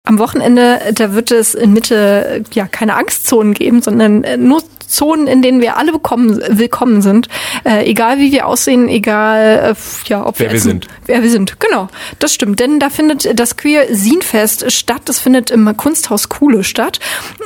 [0.03, 5.25] Am Wochenende, da wird es in Mitte ja keine Angstzonen geben, sondern äh, nur Zonen,
[5.25, 7.27] in denen wir alle bekommen, willkommen sind.
[7.63, 10.87] Äh, egal wie wir aussehen, egal äh, ja, ob wer wir, wir sind.
[11.05, 11.87] Wer wir sind, genau.
[12.19, 12.59] Das stimmt.
[12.59, 15.01] Denn da findet das Queer Sinfest statt.
[15.05, 16.99] Das findet im Kunsthaus Kuhle statt.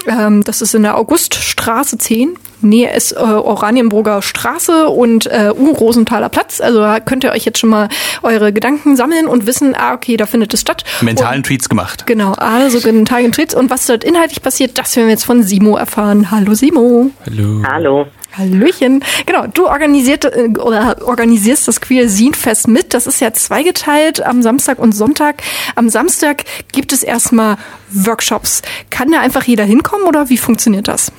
[0.07, 2.37] Ähm, das ist in der Auguststraße 10.
[2.61, 6.61] Nähe ist äh, Oranienburger Straße und äh, U-Rosenthaler Platz.
[6.61, 7.89] Also da könnt ihr euch jetzt schon mal
[8.23, 10.83] eure Gedanken sammeln und wissen, ah, okay, da findet es statt.
[11.01, 12.05] Mentalen und, Tweets gemacht.
[12.05, 13.55] Genau, also mentalen Tweets.
[13.55, 16.31] Und was dort inhaltlich passiert, das werden wir jetzt von Simo erfahren.
[16.31, 17.11] Hallo Simo.
[17.25, 17.63] Hallo.
[17.67, 18.05] Hallo.
[18.37, 19.03] Hallöchen.
[19.25, 22.93] Genau, du organisiert, äh, oder organisierst das Queer Scene Fest mit.
[22.93, 25.41] Das ist ja zweigeteilt am Samstag und Sonntag.
[25.75, 27.57] Am Samstag gibt es erstmal
[27.89, 28.61] Workshops.
[28.89, 31.11] Kann da einfach jeder hinkommen oder wie funktioniert das?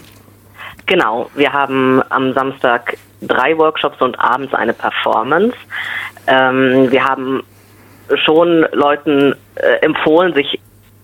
[0.91, 5.57] Genau, wir haben am Samstag drei Workshops und abends eine Performance.
[6.27, 7.45] Ähm, wir haben
[8.25, 10.59] schon Leuten äh, empfohlen, sich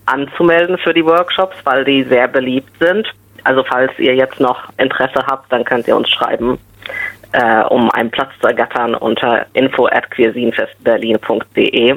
[0.07, 3.07] anzumelden für die Workshops, weil die sehr beliebt sind.
[3.45, 6.59] Also falls ihr jetzt noch Interesse habt, dann könnt ihr uns schreiben,
[7.31, 11.97] äh, um einen Platz zu ergattern unter info at queersinfestberlin.de.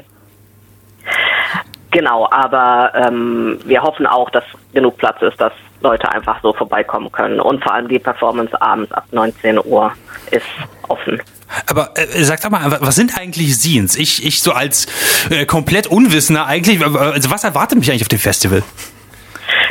[1.90, 7.12] Genau, aber ähm, wir hoffen auch, dass genug Platz ist, dass Leute einfach so vorbeikommen
[7.12, 7.40] können.
[7.40, 9.94] Und vor allem die Performance abends ab 19 Uhr
[10.32, 10.46] ist
[10.88, 11.22] offen.
[11.68, 13.96] Aber äh, sag doch mal, was sind eigentlich Scenes?
[13.96, 14.88] Ich, ich so als
[15.30, 18.64] äh, komplett Unwissender eigentlich, also was erwartet mich eigentlich auf dem Festival?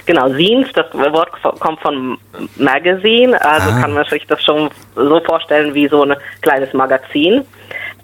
[0.07, 2.19] Genau, Zines, das Wort kommt von
[2.57, 3.81] Magazine, also ah.
[3.81, 7.45] kann man sich das schon so vorstellen wie so ein kleines Magazin.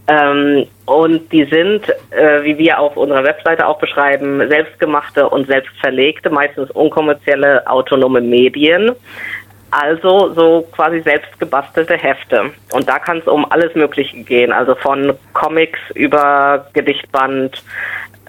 [0.06, 6.28] Ähm, und die sind, äh, wie wir auf unserer Webseite auch beschreiben, selbstgemachte und selbstverlegte,
[6.28, 8.92] meistens unkommerzielle autonome Medien.
[9.70, 12.50] Also so quasi selbstgebastelte Hefte.
[12.72, 17.62] Und da kann es um alles Mögliche gehen, also von Comics über Gedichtband,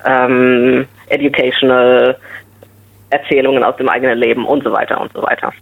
[0.06, 2.18] ähm, Educational,
[3.10, 5.54] Erzählungen aus dem eigenen Leben und so weiter und so weiter.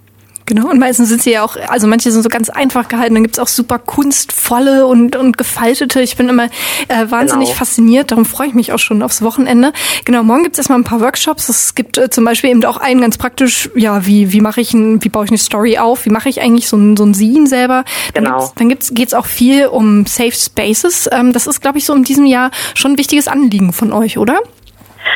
[0.45, 3.23] Genau, und meistens sind sie ja auch, also manche sind so ganz einfach gehalten, dann
[3.23, 6.01] gibt's auch super kunstvolle und, und gefaltete.
[6.01, 6.45] Ich bin immer
[6.87, 7.59] äh, wahnsinnig genau.
[7.59, 9.71] fasziniert, darum freue ich mich auch schon aufs Wochenende.
[10.05, 11.47] Genau, morgen gibt's erstmal ein paar Workshops.
[11.49, 14.73] Es gibt äh, zum Beispiel eben auch einen ganz praktisch, ja, wie, wie mache ich
[14.73, 17.13] ein, wie baue ich eine Story auf, wie mache ich eigentlich so ein, so ein
[17.13, 17.85] Scene selber.
[18.13, 18.37] Dann genau.
[18.37, 21.09] Gibt's, dann gibt's, geht's auch viel um Safe Spaces.
[21.11, 24.17] Ähm, das ist, glaube ich, so in diesem Jahr schon ein wichtiges Anliegen von euch,
[24.17, 24.39] oder?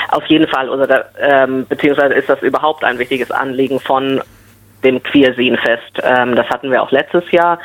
[0.09, 4.21] Auf jeden Fall, oder ähm, beziehungsweise ist das überhaupt ein wichtiges Anliegen von
[4.83, 6.01] dem Queersin-Fest.
[6.03, 7.59] Ähm, das hatten wir auch letztes Jahr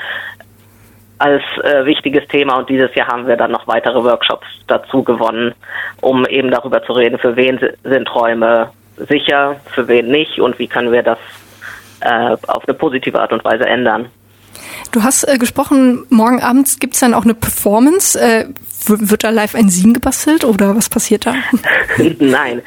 [1.19, 5.55] als äh, wichtiges Thema und dieses Jahr haben wir dann noch weitere Workshops dazu gewonnen,
[6.01, 10.67] um eben darüber zu reden, für wen sind Räume sicher, für wen nicht und wie
[10.67, 11.19] können wir das
[12.01, 14.09] äh, auf eine positive Art und Weise ändern.
[14.91, 18.21] Du hast äh, gesprochen, morgen abends gibt es dann auch eine Performance.
[18.21, 18.47] Äh,
[18.85, 21.35] wird da live ein Sin gebastelt oder was passiert da?
[22.19, 22.63] Nein.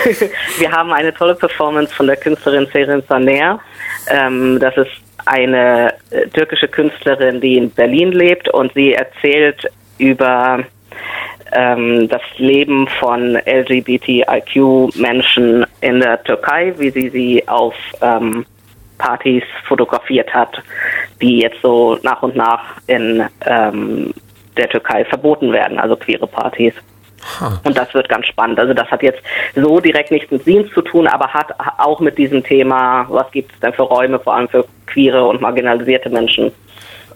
[0.58, 3.60] Wir haben eine tolle Performance von der Künstlerin Serin Saner.
[4.08, 4.90] Ähm, das ist
[5.26, 9.66] eine äh, türkische Künstlerin, die in Berlin lebt und sie erzählt
[9.98, 10.64] über
[11.52, 18.46] ähm, das Leben von LGBTIQ-Menschen in der Türkei, wie sie sie auf ähm,
[18.98, 20.62] Partys fotografiert hat,
[21.20, 24.14] die jetzt so nach und nach in ähm,
[24.56, 26.72] der Türkei verboten werden, also queere Partys.
[27.64, 28.58] Und das wird ganz spannend.
[28.58, 29.20] Also das hat jetzt
[29.54, 33.52] so direkt nichts mit Dienst zu tun, aber hat auch mit diesem Thema, was gibt
[33.52, 36.52] es denn für Räume, vor allem für queere und marginalisierte Menschen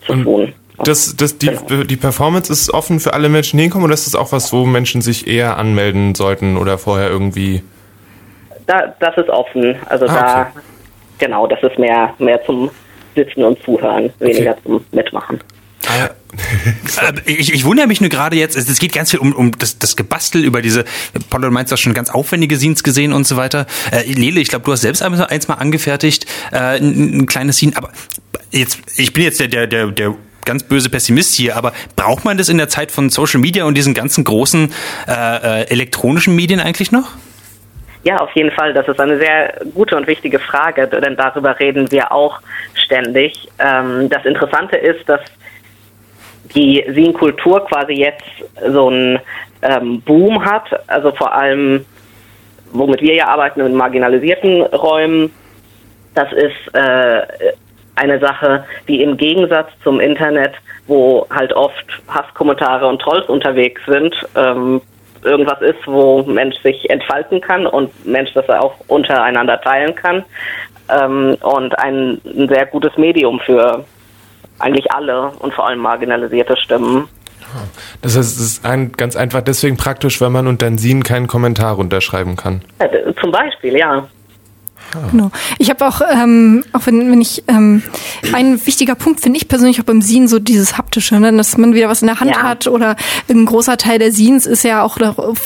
[0.07, 0.53] zu und tun.
[0.85, 1.85] Das, das, die, genau.
[1.85, 4.65] die Performance ist offen für alle Menschen, die hinkommen, oder ist das auch was, wo
[4.65, 7.63] Menschen sich eher anmelden sollten oder vorher irgendwie?
[8.67, 9.77] Da, das ist offen.
[9.87, 10.65] Also ah, da, okay.
[11.19, 12.71] genau, das ist mehr, mehr zum
[13.15, 14.61] Sitzen und Zuhören, weniger okay.
[14.65, 15.41] zum Mitmachen.
[15.89, 16.11] Ah,
[17.27, 19.97] ich, ich wundere mich nur gerade jetzt, es geht ganz viel um, um das, das
[19.97, 20.85] Gebastel über diese,
[21.31, 23.67] Paul, du meinst, du hast schon ganz aufwendige Scenes gesehen und so weiter.
[23.93, 27.77] Äh, Lele, ich glaube, du hast selbst eins mal angefertigt, äh, ein, ein kleines Scene,
[27.77, 27.91] aber
[28.51, 32.37] jetzt, ich bin jetzt der, der, der, der ganz böse Pessimist hier, aber braucht man
[32.37, 34.73] das in der Zeit von Social Media und diesen ganzen großen
[35.09, 37.11] äh, äh, elektronischen Medien eigentlich noch?
[38.03, 38.75] Ja, auf jeden Fall.
[38.75, 42.39] Das ist eine sehr gute und wichtige Frage, denn darüber reden wir auch
[42.75, 43.49] ständig.
[43.59, 45.23] Ähm, das Interessante ist, dass
[46.55, 48.25] die Sin-Kultur quasi jetzt
[48.69, 49.19] so einen
[49.63, 51.85] ähm, Boom hat, also vor allem,
[52.73, 55.33] womit wir ja arbeiten, in marginalisierten Räumen.
[56.15, 57.23] Das ist äh,
[57.97, 60.53] eine Sache, die im Gegensatz zum Internet,
[60.87, 64.81] wo halt oft Hasskommentare und Trolls unterwegs sind, ähm,
[65.23, 70.25] irgendwas ist, wo Mensch sich entfalten kann und Mensch das auch untereinander teilen kann
[70.91, 73.85] ähm, und ein, ein sehr gutes Medium für
[74.65, 77.09] eigentlich alle und vor allem marginalisierte Stimmen.
[78.03, 81.79] Das heißt, es ist ein, ganz einfach deswegen praktisch, weil man unter Sin keinen Kommentar
[81.79, 82.63] unterschreiben kann.
[82.81, 82.89] Ja,
[83.21, 84.09] zum Beispiel, ja.
[85.11, 85.31] Genau.
[85.59, 87.83] Ich habe auch, ähm, auch wenn, wenn ich, ähm,
[88.33, 91.33] ein wichtiger Punkt finde ich persönlich auch beim Sin so dieses haptische, ne?
[91.33, 92.43] dass man wieder was in der Hand ja.
[92.43, 92.97] hat oder
[93.29, 94.99] ein großer Teil der Sins ist ja auch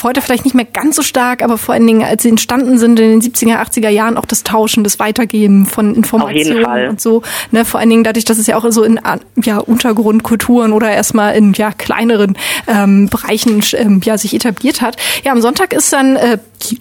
[0.02, 2.98] heute vielleicht nicht mehr ganz so stark, aber vor allen Dingen, als sie entstanden sind
[3.00, 7.22] in den 70er, 80er Jahren, auch das Tauschen, das Weitergeben von Informationen und so.
[7.50, 7.64] Ne?
[7.64, 9.00] Vor allen Dingen dadurch, dass es ja auch so in
[9.42, 14.96] ja, Untergrundkulturen oder erstmal in ja kleineren ähm, Bereichen ähm, ja sich etabliert hat.
[15.24, 16.38] Ja, am Sonntag ist dann äh,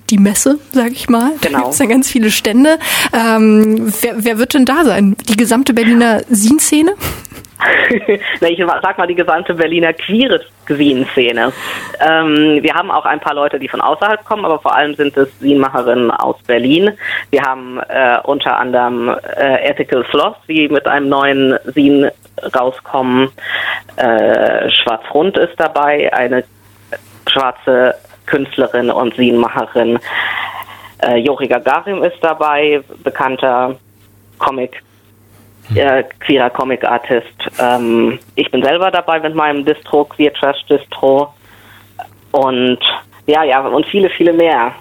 [0.09, 1.31] die, Messe, sag ich mal.
[1.41, 1.51] Genau.
[1.51, 2.79] Da gibt es dann ganz viele Stände.
[3.13, 5.15] Ähm, wer, wer wird denn da sein?
[5.29, 6.93] Die gesamte Berliner Sin-Szene?
[8.41, 11.51] ich sag mal die gesamte Berliner queere Sin-Szene.
[11.99, 15.15] Ähm, wir haben auch ein paar Leute, die von außerhalb kommen, aber vor allem sind
[15.17, 16.91] es Sin-Macherinnen aus Berlin.
[17.31, 22.09] Wir haben äh, unter anderem äh, Ethical Floss, die mit einem neuen Sin
[22.55, 23.29] rauskommen.
[23.95, 26.43] Äh, Schwarz-Rund ist dabei, eine
[27.27, 27.95] schwarze
[28.27, 29.99] Künstlerin und Scenenmacherin.
[30.99, 33.75] Äh, Jori Gagarin ist dabei, bekannter
[34.37, 34.83] Comic,
[35.73, 37.27] äh, queerer Comic-Artist.
[37.59, 41.33] Ähm, ich bin selber dabei mit meinem Distro, Queer Trash Distro.
[42.31, 42.79] Und
[43.25, 44.73] ja, ja, und viele, viele mehr.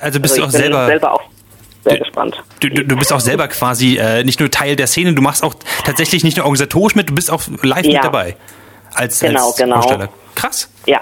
[0.00, 1.22] Also bist also du auch selber, selber auch
[1.82, 2.42] sehr du, gespannt.
[2.60, 5.54] Du, du, bist auch selber quasi äh, nicht nur Teil der Szene, du machst auch
[5.84, 7.92] tatsächlich nicht nur organisatorisch mit, du bist auch live ja.
[7.94, 8.36] mit dabei.
[8.94, 9.76] Als, genau, als genau.
[9.76, 10.08] Aussteller.
[10.34, 10.70] Krass.
[10.86, 11.00] Ja.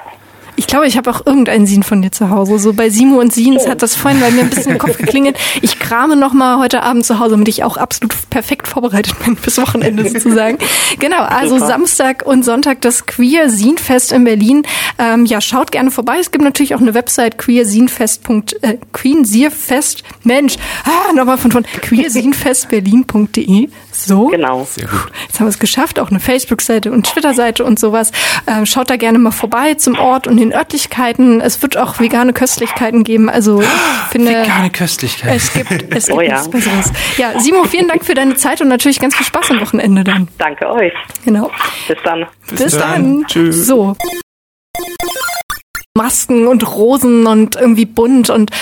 [0.59, 2.59] Ich glaube, ich habe auch irgendeinen Sin von dir zu Hause.
[2.59, 3.71] So bei Simo und Sins oh.
[3.71, 5.39] hat das vorhin bei mir ein bisschen im Kopf geklingelt.
[5.63, 9.37] Ich krame noch mal heute Abend zu Hause, damit ich auch absolut perfekt vorbereitet bin
[9.37, 10.59] fürs Wochenende sozusagen.
[10.99, 11.69] Genau, also Super.
[11.69, 14.65] Samstag und Sonntag das Queer Sin-Fest in Berlin.
[14.99, 16.17] Ähm, ja, schaut gerne vorbei.
[16.19, 18.23] Es gibt natürlich auch eine Website queersinfest.
[18.63, 20.03] Äh, queensierfest.
[20.25, 23.69] Mensch, ah, nochmal von von queersinfestberlin.de.
[23.93, 24.27] So.
[24.27, 24.65] Genau.
[24.65, 25.11] Sehr gut.
[25.27, 25.99] Jetzt haben wir es geschafft.
[25.99, 28.13] Auch eine Facebook-Seite und Twitter-Seite und sowas.
[28.47, 31.41] Ähm, schaut da gerne mal vorbei zum Ort und den Örtlichkeiten.
[31.41, 33.29] Es wird auch vegane Köstlichkeiten geben.
[33.29, 33.69] Also ich
[34.11, 34.31] finde.
[34.31, 35.37] Vegane Köstlichkeiten.
[35.37, 36.35] Es gibt, es gibt oh, ja.
[36.35, 36.93] nichts Besseres.
[37.17, 40.29] Ja, Simo, vielen Dank für deine Zeit und natürlich ganz viel Spaß am Wochenende dann.
[40.39, 40.93] Danke euch.
[41.25, 41.51] Genau.
[41.87, 42.27] Bis dann.
[42.49, 43.21] Bis, Bis dann.
[43.21, 43.27] dann.
[43.27, 43.67] Tschüss.
[43.67, 43.97] So.
[45.95, 48.53] Masken und Rosen und irgendwie bunt und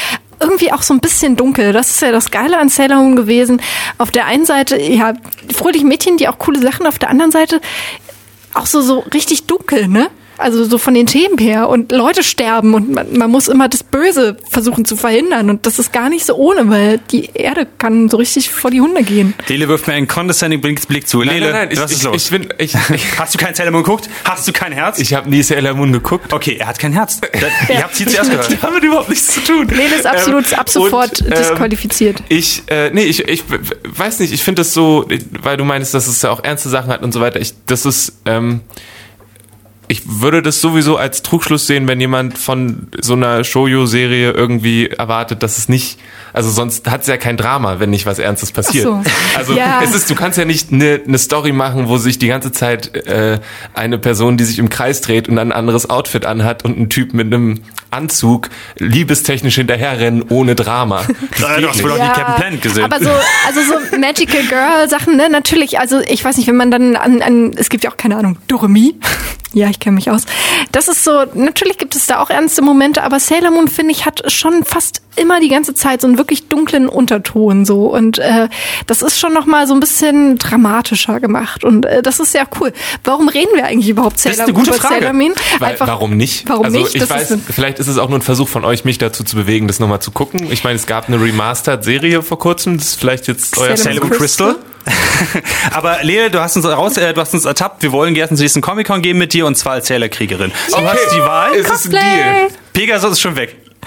[0.40, 1.72] irgendwie auch so ein bisschen dunkel.
[1.72, 3.60] Das ist ja das Geile an Sailor Moon gewesen.
[3.98, 5.14] Auf der einen Seite, ja,
[5.54, 7.60] fröhliche Mädchen, die auch coole Sachen, auf der anderen Seite
[8.54, 10.08] auch so, so richtig dunkel, ne?
[10.38, 13.82] Also so von den Themen her und Leute sterben und man, man, muss immer das
[13.82, 18.08] Böse versuchen zu verhindern und das ist gar nicht so ohne, weil die Erde kann
[18.08, 19.34] so richtig vor die Hunde gehen.
[19.48, 21.22] Lele wirft mir einen condescending Blick zu.
[21.22, 22.24] Lele, nein, nein, was ich, ist los?
[22.24, 22.74] Ich, bin, ich,
[23.18, 24.08] Hast du keinen Sailor Moon geguckt?
[24.24, 24.98] Hast du kein Herz?
[24.98, 26.32] Ich habe nie Sailor Moon geguckt.
[26.32, 27.20] Okay, er hat kein Herz.
[27.68, 27.74] ja.
[27.74, 28.50] Ihr habt sie zuerst gehört.
[28.50, 29.68] Die haben damit überhaupt nichts zu tun.
[29.68, 32.22] Lele ist absolut ähm, ab sofort und, ähm, disqualifiziert.
[32.28, 33.44] Ich, äh, nee, ich, ich
[33.84, 35.08] weiß nicht, ich finde das so,
[35.42, 37.40] weil du meinst, dass es ja auch ernste Sachen hat und so weiter.
[37.40, 38.60] Ich, das ist, ähm,
[39.88, 45.42] ich würde das sowieso als Trugschluss sehen, wenn jemand von so einer Shoujo-Serie irgendwie erwartet,
[45.42, 45.98] dass es nicht,
[46.32, 48.84] also sonst hat es ja kein Drama, wenn nicht was Ernstes passiert.
[48.84, 49.02] So.
[49.36, 49.80] Also ja.
[49.82, 52.96] es ist, du kannst ja nicht eine ne Story machen, wo sich die ganze Zeit
[53.06, 53.38] äh,
[53.74, 57.14] eine Person, die sich im Kreis dreht und ein anderes Outfit anhat und ein Typ
[57.14, 61.02] mit einem Anzug liebestechnisch hinterherrennen ohne Drama.
[61.38, 62.84] Das du hast wohl auch ja, die Captain Planet gesehen.
[62.84, 63.10] Aber so,
[63.46, 67.22] also so Magical Girl Sachen, ne, natürlich, also ich weiß nicht, wenn man dann an,
[67.22, 68.94] an es gibt ja auch keine Ahnung, Doremi.
[69.52, 70.22] Ja, ich kenne mich aus.
[70.72, 74.04] Das ist so, natürlich gibt es da auch ernste Momente, aber Sailor Moon, finde ich,
[74.04, 78.48] hat schon fast immer die ganze Zeit so einen wirklich dunklen Unterton so und äh,
[78.86, 82.46] das ist schon noch mal so ein bisschen dramatischer gemacht und äh, das ist sehr
[82.60, 82.72] cool.
[83.02, 84.96] Warum reden wir eigentlich überhaupt Sailor, das ist eine gute Frage.
[84.96, 85.32] Sailor Moon?
[85.60, 86.46] Einfach, warum nicht?
[86.48, 86.94] Warum also nicht?
[86.94, 89.36] Ich das weiß, vielleicht ist es auch nur ein Versuch von euch, mich dazu zu
[89.36, 90.50] bewegen, das nochmal zu gucken.
[90.50, 94.18] Ich meine, es gab eine Remastered-Serie vor kurzem, das ist vielleicht jetzt euer Sailor Moon
[94.18, 94.54] Crystal.
[94.54, 94.75] Crystal?
[95.72, 97.82] Aber Lea, du hast uns raus, äh, du hast uns ertappt.
[97.82, 100.52] Wir wollen gerne zum nächsten Comic-Con gehen mit dir und zwar als Sailor-Kriegerin.
[100.70, 100.80] Okay.
[100.80, 101.52] Du hast die Wahl.
[101.54, 102.48] Ist es ein Deal?
[102.72, 103.56] Pegasus ist schon weg.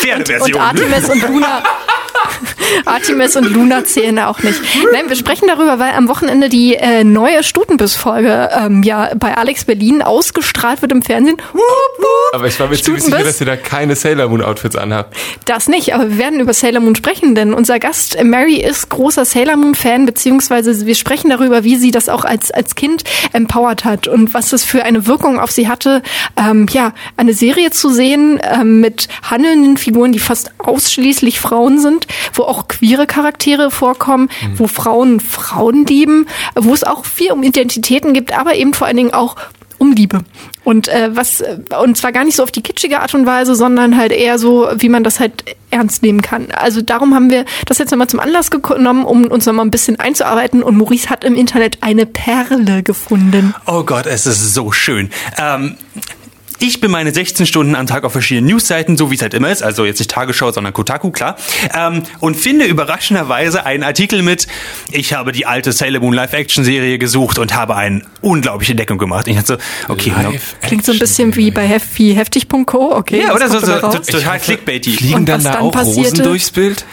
[0.00, 0.60] Pferdeversion.
[0.60, 1.62] Und, und Artemis und Luna.
[2.84, 4.60] Artemis und Luna zählen auch nicht.
[4.92, 9.64] Nein, wir sprechen darüber, weil am Wochenende die äh, neue Stutenbiss-Folge ähm, ja bei Alex
[9.64, 11.36] Berlin ausgestrahlt wird im Fernsehen.
[12.32, 15.16] Aber ich war mir ziemlich sicher, dass ihr da keine Sailor Moon Outfits anhabt.
[15.44, 18.88] Das nicht, aber wir werden über Sailor Moon sprechen, denn unser Gast äh, Mary ist
[18.88, 23.04] großer Sailor Moon Fan, beziehungsweise wir sprechen darüber, wie sie das auch als, als Kind
[23.32, 26.02] empowert hat und was das für eine Wirkung auf sie hatte,
[26.36, 32.06] ähm, ja, eine Serie zu sehen ähm, mit handelnden Figuren, die fast ausschließlich Frauen sind,
[32.34, 34.58] wo auch queere Charaktere vorkommen, mhm.
[34.58, 38.96] wo Frauen Frauen lieben, wo es auch viel um Identitäten gibt, aber eben vor allen
[38.96, 39.36] Dingen auch
[39.80, 40.20] um Liebe.
[40.62, 41.42] Und äh, was
[41.82, 44.68] und zwar gar nicht so auf die kitschige Art und Weise, sondern halt eher so,
[44.76, 46.50] wie man das halt ernst nehmen kann.
[46.50, 49.98] Also darum haben wir das jetzt nochmal zum Anlass genommen, um uns nochmal ein bisschen
[49.98, 50.62] einzuarbeiten.
[50.62, 53.54] Und Maurice hat im Internet eine Perle gefunden.
[53.66, 55.10] Oh Gott, es ist so schön.
[55.38, 55.76] Ähm
[56.60, 59.50] ich bin meine 16 Stunden am Tag auf verschiedenen Newsseiten, so wie es halt immer
[59.50, 61.36] ist, also jetzt nicht Tagesschau, sondern Kotaku, klar,
[61.76, 64.46] ähm, und finde überraschenderweise einen Artikel mit,
[64.90, 69.28] ich habe die alte Sailor Moon Live-Action-Serie gesucht und habe eine unglaubliche Entdeckung gemacht.
[69.28, 70.12] Ich dachte so, okay.
[70.62, 73.22] Klingt so ein bisschen wie bei hef wie heftig.co, okay.
[73.26, 74.92] Ja, oder so, so, so total clickbaity.
[74.92, 76.10] Fliegen und dann da dann auch passierte?
[76.10, 76.84] Rosen durchs Bild?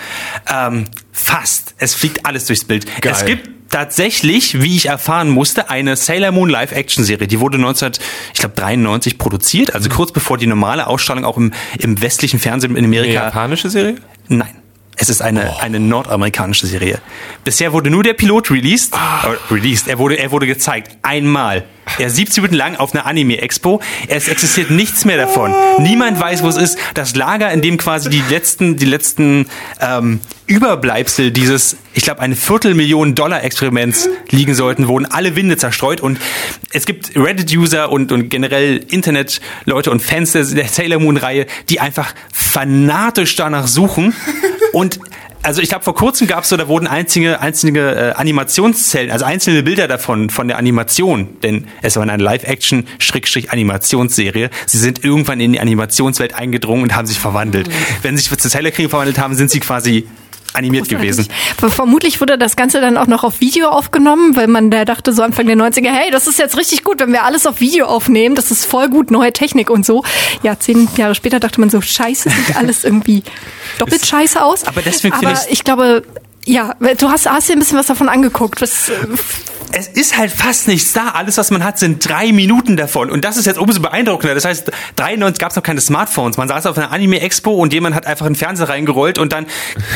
[0.51, 1.75] Ähm, fast.
[1.77, 2.85] Es fliegt alles durchs Bild.
[3.01, 3.13] Geil.
[3.15, 7.27] Es gibt tatsächlich, wie ich erfahren musste, eine Sailor Moon Live-Action-Serie.
[7.27, 12.75] Die wurde 1993 produziert, also kurz bevor die normale Ausstrahlung auch im, im westlichen Fernsehen
[12.75, 13.19] in Amerika.
[13.19, 13.97] Eine japanische Serie?
[14.29, 14.55] Nein.
[14.99, 15.61] Es ist eine, oh.
[15.61, 16.99] eine nordamerikanische Serie.
[17.43, 18.93] Bisher wurde nur der Pilot released.
[18.93, 19.31] Ah.
[19.31, 19.87] Äh, released.
[19.87, 20.97] Er wurde, er wurde gezeigt.
[21.03, 21.65] Einmal.
[21.99, 23.79] Er ist 70 Minuten lang auf einer Anime-Expo.
[24.07, 25.53] Es existiert nichts mehr davon.
[25.79, 26.77] Niemand weiß, wo es ist.
[26.95, 29.47] Das Lager, in dem quasi die letzten, die letzten
[29.79, 36.01] ähm, Überbleibsel dieses, ich glaube, eine Viertelmillion Dollar Experiments liegen sollten, wurden alle Winde zerstreut.
[36.01, 36.19] Und
[36.71, 42.13] es gibt Reddit-User und, und generell Internet-Leute und Fans der, der Sailor Moon-Reihe, die einfach
[42.33, 44.13] fanatisch danach suchen.
[44.73, 44.99] Und
[45.43, 49.23] also ich glaube, vor kurzem gab es so, da wurden einzige, einzelne äh, Animationszellen, also
[49.23, 54.49] einzelne Bilder davon, von der Animation, denn es war eine Live-Action-Animationsserie.
[54.65, 57.69] Sie sind irgendwann in die Animationswelt eingedrungen und haben sich verwandelt.
[57.69, 57.73] Mhm.
[58.01, 60.05] Wenn sie sich zu Sailor King verwandelt haben, sind sie quasi
[60.53, 61.27] animiert gewesen.
[61.57, 65.21] Vermutlich wurde das Ganze dann auch noch auf Video aufgenommen, weil man da dachte so
[65.23, 68.35] Anfang der 90er, hey, das ist jetzt richtig gut, wenn wir alles auf Video aufnehmen,
[68.35, 70.03] das ist voll gut, neue Technik und so.
[70.43, 73.23] Ja, zehn Jahre später dachte man so, scheiße, sieht alles irgendwie
[73.77, 74.63] doppelt scheiße aus.
[74.65, 76.03] Aber deswegen Aber ich, ich glaube,
[76.45, 78.61] ja, du hast, hast dir ein bisschen was davon angeguckt.
[78.61, 78.91] Was,
[79.71, 81.09] es ist halt fast nichts da.
[81.09, 83.09] Alles, was man hat, sind drei Minuten davon.
[83.09, 84.35] Und das ist jetzt umso beeindruckender.
[84.35, 86.37] Das heißt, 93 gab es noch keine Smartphones.
[86.37, 89.47] Man saß auf einer Anime-Expo und jemand hat einfach einen Fernseher reingerollt und dann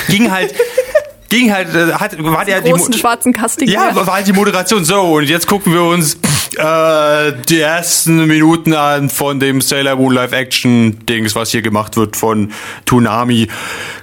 [0.08, 0.54] ging halt
[1.32, 3.36] ging halt, äh, hat, war der die großen schwarzen.
[3.62, 6.18] Ja, war halt die Moderation so und jetzt gucken wir uns
[6.58, 11.96] äh, die ersten Minuten an von dem Sailor Moon Live Action Dings, was hier gemacht
[11.96, 12.52] wird von
[12.86, 13.48] Toonami.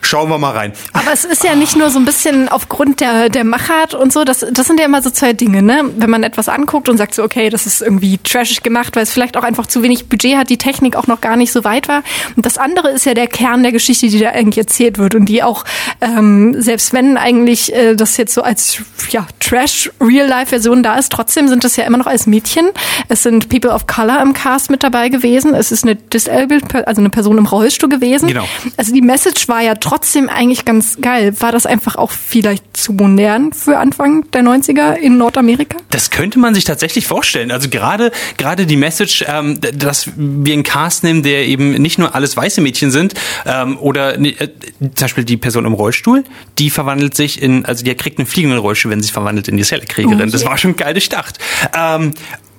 [0.00, 0.72] Schauen wir mal rein.
[0.94, 4.24] Aber es ist ja nicht nur so ein bisschen aufgrund der der Machart und so,
[4.24, 5.84] das das sind ja immer so zwei Dinge, ne?
[5.96, 9.12] Wenn man etwas anguckt und sagt so, okay, das ist irgendwie trashig gemacht, weil es
[9.12, 11.88] vielleicht auch einfach zu wenig Budget hat, die Technik auch noch gar nicht so weit
[11.88, 12.02] war.
[12.36, 15.26] Und das andere ist ja der Kern der Geschichte, die da eigentlich erzählt wird und
[15.26, 15.64] die auch
[16.00, 21.10] ähm, selbst wenn eigentlich äh, das jetzt so als ja, Trash-Real-Life-Version da ist.
[21.12, 22.68] Trotzdem sind das ja immer noch als Mädchen.
[23.08, 25.54] Es sind People of Color im Cast mit dabei gewesen.
[25.54, 28.28] Es ist eine Disabled, also eine Person im Rollstuhl gewesen.
[28.28, 28.46] Genau.
[28.76, 31.34] Also die Message war ja trotzdem eigentlich ganz geil.
[31.40, 35.78] War das einfach auch vielleicht zu modern für Anfang der 90er in Nordamerika?
[35.90, 37.50] Das könnte man sich tatsächlich vorstellen.
[37.50, 42.14] Also gerade gerade die Message, ähm, dass wir einen Cast nehmen, der eben nicht nur
[42.14, 43.14] alles weiße Mädchen sind
[43.46, 44.48] ähm, oder äh,
[44.80, 46.24] zum Beispiel die Person im Rollstuhl,
[46.58, 49.48] die verwandelt verwandelt sich in, also die kriegt einen fliegenden Rollstuhl, wenn sie sich verwandelt
[49.48, 50.28] in die Zellerkriegerin.
[50.28, 51.38] Oh, das war schon geil durchdacht.
[51.76, 52.12] Ähm,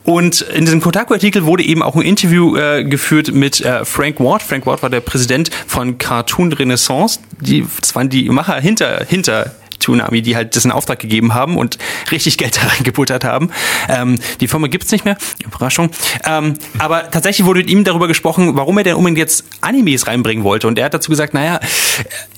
[0.03, 4.41] und in diesem Kotaku-Artikel wurde eben auch ein Interview äh, geführt mit äh, Frank Ward.
[4.41, 7.19] Frank Ward war der Präsident von Cartoon Renaissance.
[7.41, 11.57] Die, das waren die Macher hinter, hinter Tsunami, die halt das in Auftrag gegeben haben
[11.57, 11.77] und
[12.11, 13.51] richtig Geld da reingebuttert haben.
[13.87, 15.91] Ähm, die Firma gibt's nicht mehr, Überraschung.
[16.25, 20.43] Ähm, aber tatsächlich wurde mit ihm darüber gesprochen, warum er denn unbedingt jetzt Animes reinbringen
[20.43, 20.67] wollte.
[20.67, 21.59] Und er hat dazu gesagt, naja,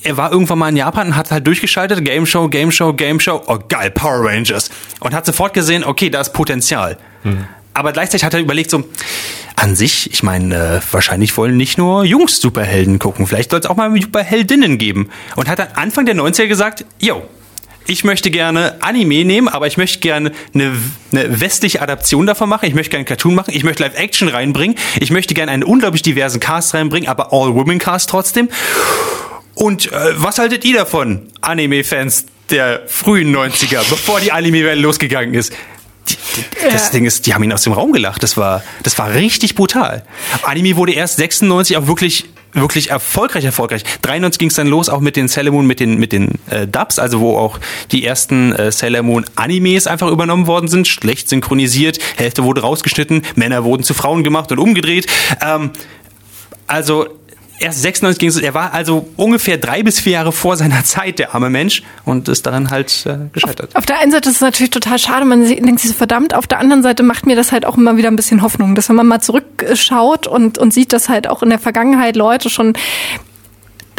[0.03, 3.19] er war irgendwann mal in Japan und hat halt durchgeschaltet, Game Show, Game Show, Game
[3.19, 4.69] Show, oh geil, Power Rangers.
[4.99, 6.97] Und hat sofort gesehen, okay, da ist Potenzial.
[7.23, 7.45] Mhm.
[7.73, 8.83] Aber gleichzeitig hat er überlegt so,
[9.55, 13.65] an sich, ich meine, äh, wahrscheinlich wollen nicht nur Jungs Superhelden gucken, vielleicht soll es
[13.65, 15.09] auch mal Superheldinnen geben.
[15.35, 17.23] Und hat dann Anfang der 90er gesagt, yo,
[17.87, 20.71] ich möchte gerne Anime nehmen, aber ich möchte gerne eine,
[21.11, 22.65] eine westliche Adaption davon machen.
[22.67, 23.53] Ich möchte gerne Cartoon machen.
[23.53, 24.77] Ich möchte Live-Action reinbringen.
[24.99, 28.49] Ich möchte gerne einen unglaublich diversen Cast reinbringen, aber All-Women-Cast trotzdem.
[29.55, 35.53] Und äh, was haltet ihr davon, Anime-Fans der frühen 90er, bevor die Anime-Welle losgegangen ist?
[36.71, 36.91] Das ja.
[36.91, 38.23] Ding ist, die haben ihn aus dem Raum gelacht.
[38.23, 40.03] Das war, das war richtig brutal.
[40.43, 43.83] Anime wurde erst 96 auch wirklich wirklich erfolgreich, erfolgreich.
[44.01, 46.67] 93 ging es dann los, auch mit den Sailor Moon, mit den, mit den äh,
[46.67, 47.59] Dubs, also wo auch
[47.91, 53.21] die ersten äh, Sailor Moon Animes einfach übernommen worden sind, schlecht synchronisiert, Hälfte wurde rausgeschnitten,
[53.35, 55.07] Männer wurden zu Frauen gemacht und umgedreht.
[55.41, 55.71] Ähm,
[56.67, 57.07] also
[57.61, 61.19] erst 96 ging es, er war also ungefähr drei bis vier Jahre vor seiner Zeit,
[61.19, 63.69] der arme Mensch, und ist daran halt äh, gescheitert.
[63.71, 66.33] Auf, auf, der einen Seite ist es natürlich total schade, man denkt sich so verdammt,
[66.33, 68.89] auf der anderen Seite macht mir das halt auch immer wieder ein bisschen Hoffnung, dass
[68.89, 72.73] wenn man mal zurückschaut und, und sieht, dass halt auch in der Vergangenheit Leute schon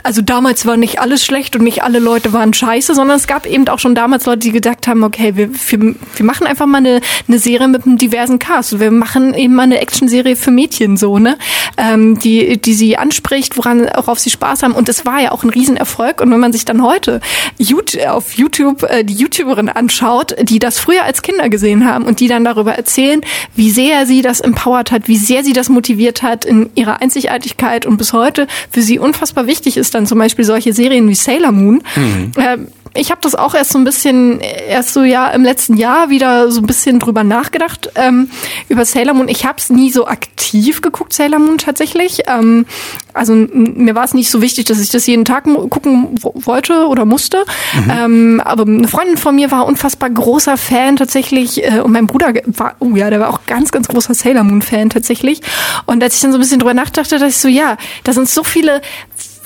[0.02, 3.46] also damals war nicht alles schlecht und nicht alle Leute waren scheiße, sondern es gab
[3.46, 6.78] eben auch schon damals Leute, die gedacht haben, okay, wir, wir, wir machen einfach mal
[6.78, 8.80] eine, eine Serie mit einem diversen Cast.
[8.80, 11.38] Wir machen eben mal eine Actionserie für Mädchen so, ne?
[11.76, 14.74] Ähm, die, die sie anspricht, woran, worauf sie Spaß haben.
[14.74, 16.20] Und es war ja auch ein Riesenerfolg.
[16.20, 17.20] Und wenn man sich dann heute
[17.58, 22.20] YouTube, auf YouTube äh, die YouTuberin anschaut, die das früher als Kinder gesehen haben und
[22.20, 23.20] die dann darüber erzählen,
[23.54, 27.86] wie sehr sie das empowert hat, wie sehr sie das motiviert hat in ihrer Einzigartigkeit
[27.86, 31.52] und bis heute für sie unfassbar wichtig ist, dann zum Beispiel solche Serien wie Sailor
[31.52, 31.82] Moon.
[31.96, 32.32] Mhm.
[32.36, 32.58] Äh,
[32.94, 36.50] ich habe das auch erst so ein bisschen, erst so ja im letzten Jahr wieder
[36.50, 38.28] so ein bisschen drüber nachgedacht ähm,
[38.68, 39.28] über Sailor Moon.
[39.28, 42.22] Ich habe es nie so aktiv geguckt, Sailor Moon tatsächlich.
[42.26, 42.66] Ähm,
[43.14, 47.04] also mir war es nicht so wichtig, dass ich das jeden Tag gucken wollte oder
[47.04, 47.44] musste.
[47.74, 47.90] Mhm.
[47.90, 52.34] Ähm, aber eine Freundin von mir war unfassbar großer Fan tatsächlich äh, und mein Bruder
[52.46, 55.40] war, oh ja, der war auch ganz, ganz großer Sailor Moon Fan tatsächlich.
[55.86, 58.28] Und als ich dann so ein bisschen drüber nachdachte, dachte ich so, ja, da sind
[58.28, 58.82] so viele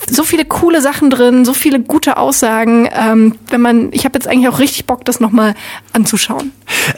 [0.09, 2.89] so viele coole Sachen drin, so viele gute Aussagen.
[2.91, 5.55] Ähm, wenn man, ich habe jetzt eigentlich auch richtig Bock, das nochmal
[5.93, 6.51] anzuschauen.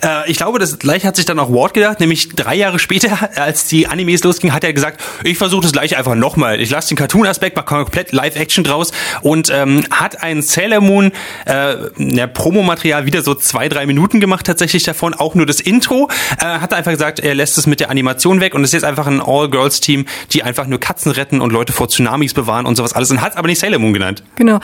[0.04, 3.30] Äh, ich glaube, das gleich hat sich dann auch Ward gedacht, nämlich drei Jahre später,
[3.36, 6.60] als die Animes losgingen, hat er gesagt, ich versuche das gleich einfach nochmal.
[6.60, 11.12] Ich lasse den Cartoon-Aspekt, mache komplett Live-Action draus und ähm, hat ein Sailor Moon
[11.46, 16.10] äh, ja, Promomaterial wieder so zwei, drei Minuten gemacht tatsächlich davon, auch nur das Intro.
[16.40, 18.86] Äh, hat einfach gesagt, er lässt es mit der Animation weg und es ist jetzt
[18.86, 22.89] einfach ein All-Girls-Team, die einfach nur Katzen retten und Leute vor Tsunamis bewahren und sowas
[22.94, 24.24] alles und hat aber nicht Sailor Moon genannt.
[24.36, 24.60] Genau.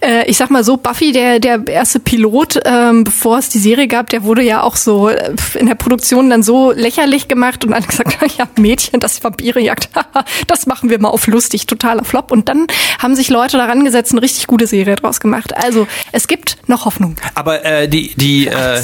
[0.00, 3.88] Äh, ich sag mal so, Buffy, der, der erste Pilot, ähm, bevor es die Serie
[3.88, 7.72] gab, der wurde ja auch so äh, in der Produktion dann so lächerlich gemacht und
[7.72, 9.90] dann gesagt, ja, Mädchen, das Vampire jagt,
[10.46, 12.30] das machen wir mal auf lustig, totaler Flop.
[12.30, 12.66] Und dann
[13.00, 15.56] haben sich Leute daran gesetzt, eine richtig gute Serie draus gemacht.
[15.56, 17.16] Also es gibt noch Hoffnung.
[17.34, 18.80] Aber äh, die, die äh,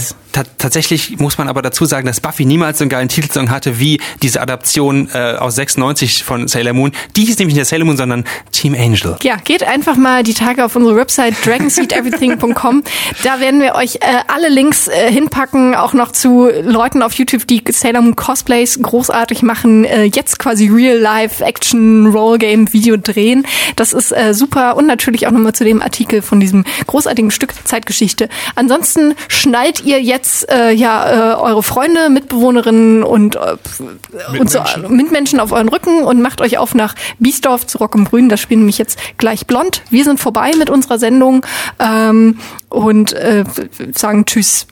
[0.59, 4.01] tatsächlich muss man aber dazu sagen, dass Buffy niemals so einen geilen Titelsong hatte wie
[4.23, 6.93] diese Adaption äh, aus 96 von Sailor Moon.
[7.17, 9.17] Die hieß nämlich nicht Sailor Moon, sondern Team Angel.
[9.23, 12.83] Ja, geht einfach mal die Tage auf unsere Website dragonseedeverything.com.
[13.23, 17.47] Da werden wir euch äh, alle Links äh, hinpacken, auch noch zu Leuten auf YouTube,
[17.47, 23.47] die Sailor Moon Cosplays großartig machen, äh, jetzt quasi Real-Life Action Roll Game Video drehen.
[23.77, 27.53] Das ist äh, super und natürlich auch nochmal zu dem Artikel von diesem großartigen Stück
[27.65, 28.29] Zeitgeschichte.
[28.55, 33.57] Ansonsten schnallt ihr jetzt äh, ja äh, eure Freunde, Mitbewohnerinnen und, äh,
[34.39, 38.05] und so, Mitmenschen auf euren Rücken und macht euch auf nach Biesdorf zu Rock im
[38.05, 38.29] Grün.
[38.29, 39.83] Da spielen nämlich jetzt gleich blond.
[39.91, 41.45] Wir sind vorbei mit unserer Sendung
[41.79, 43.45] ähm, und äh,
[43.95, 44.67] sagen Tschüss.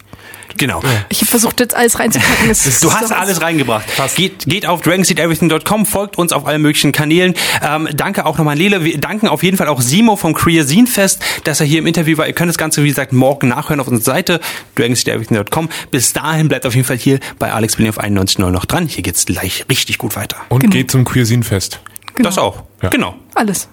[0.57, 0.81] Genau.
[1.09, 2.49] Ich habe versucht, jetzt alles reinzupacken.
[2.81, 3.85] du hast alles reingebracht.
[4.17, 7.35] Geht, geht auf dragonseedeverything.com, folgt uns auf allen möglichen Kanälen.
[7.63, 8.85] Ähm, danke auch nochmal Lele.
[8.85, 12.17] Wir danken auf jeden Fall auch Simo vom Creasin Fest, dass er hier im Interview
[12.17, 12.27] war.
[12.27, 14.41] Ihr könnt das Ganze, wie gesagt, morgen nachhören auf unserer Seite
[14.77, 15.69] dragonseedeverything.com.
[15.91, 18.87] Bis dahin bleibt auf jeden Fall hier bei Alex Berlin auf 91.0 noch dran.
[18.87, 20.37] Hier geht's gleich richtig gut weiter.
[20.49, 20.73] Und genau.
[20.73, 21.81] geht zum Creasin Fest.
[22.15, 22.29] Genau.
[22.29, 22.63] Das auch.
[22.83, 22.91] Ja.
[22.91, 23.15] Genau.
[23.35, 23.69] Alles.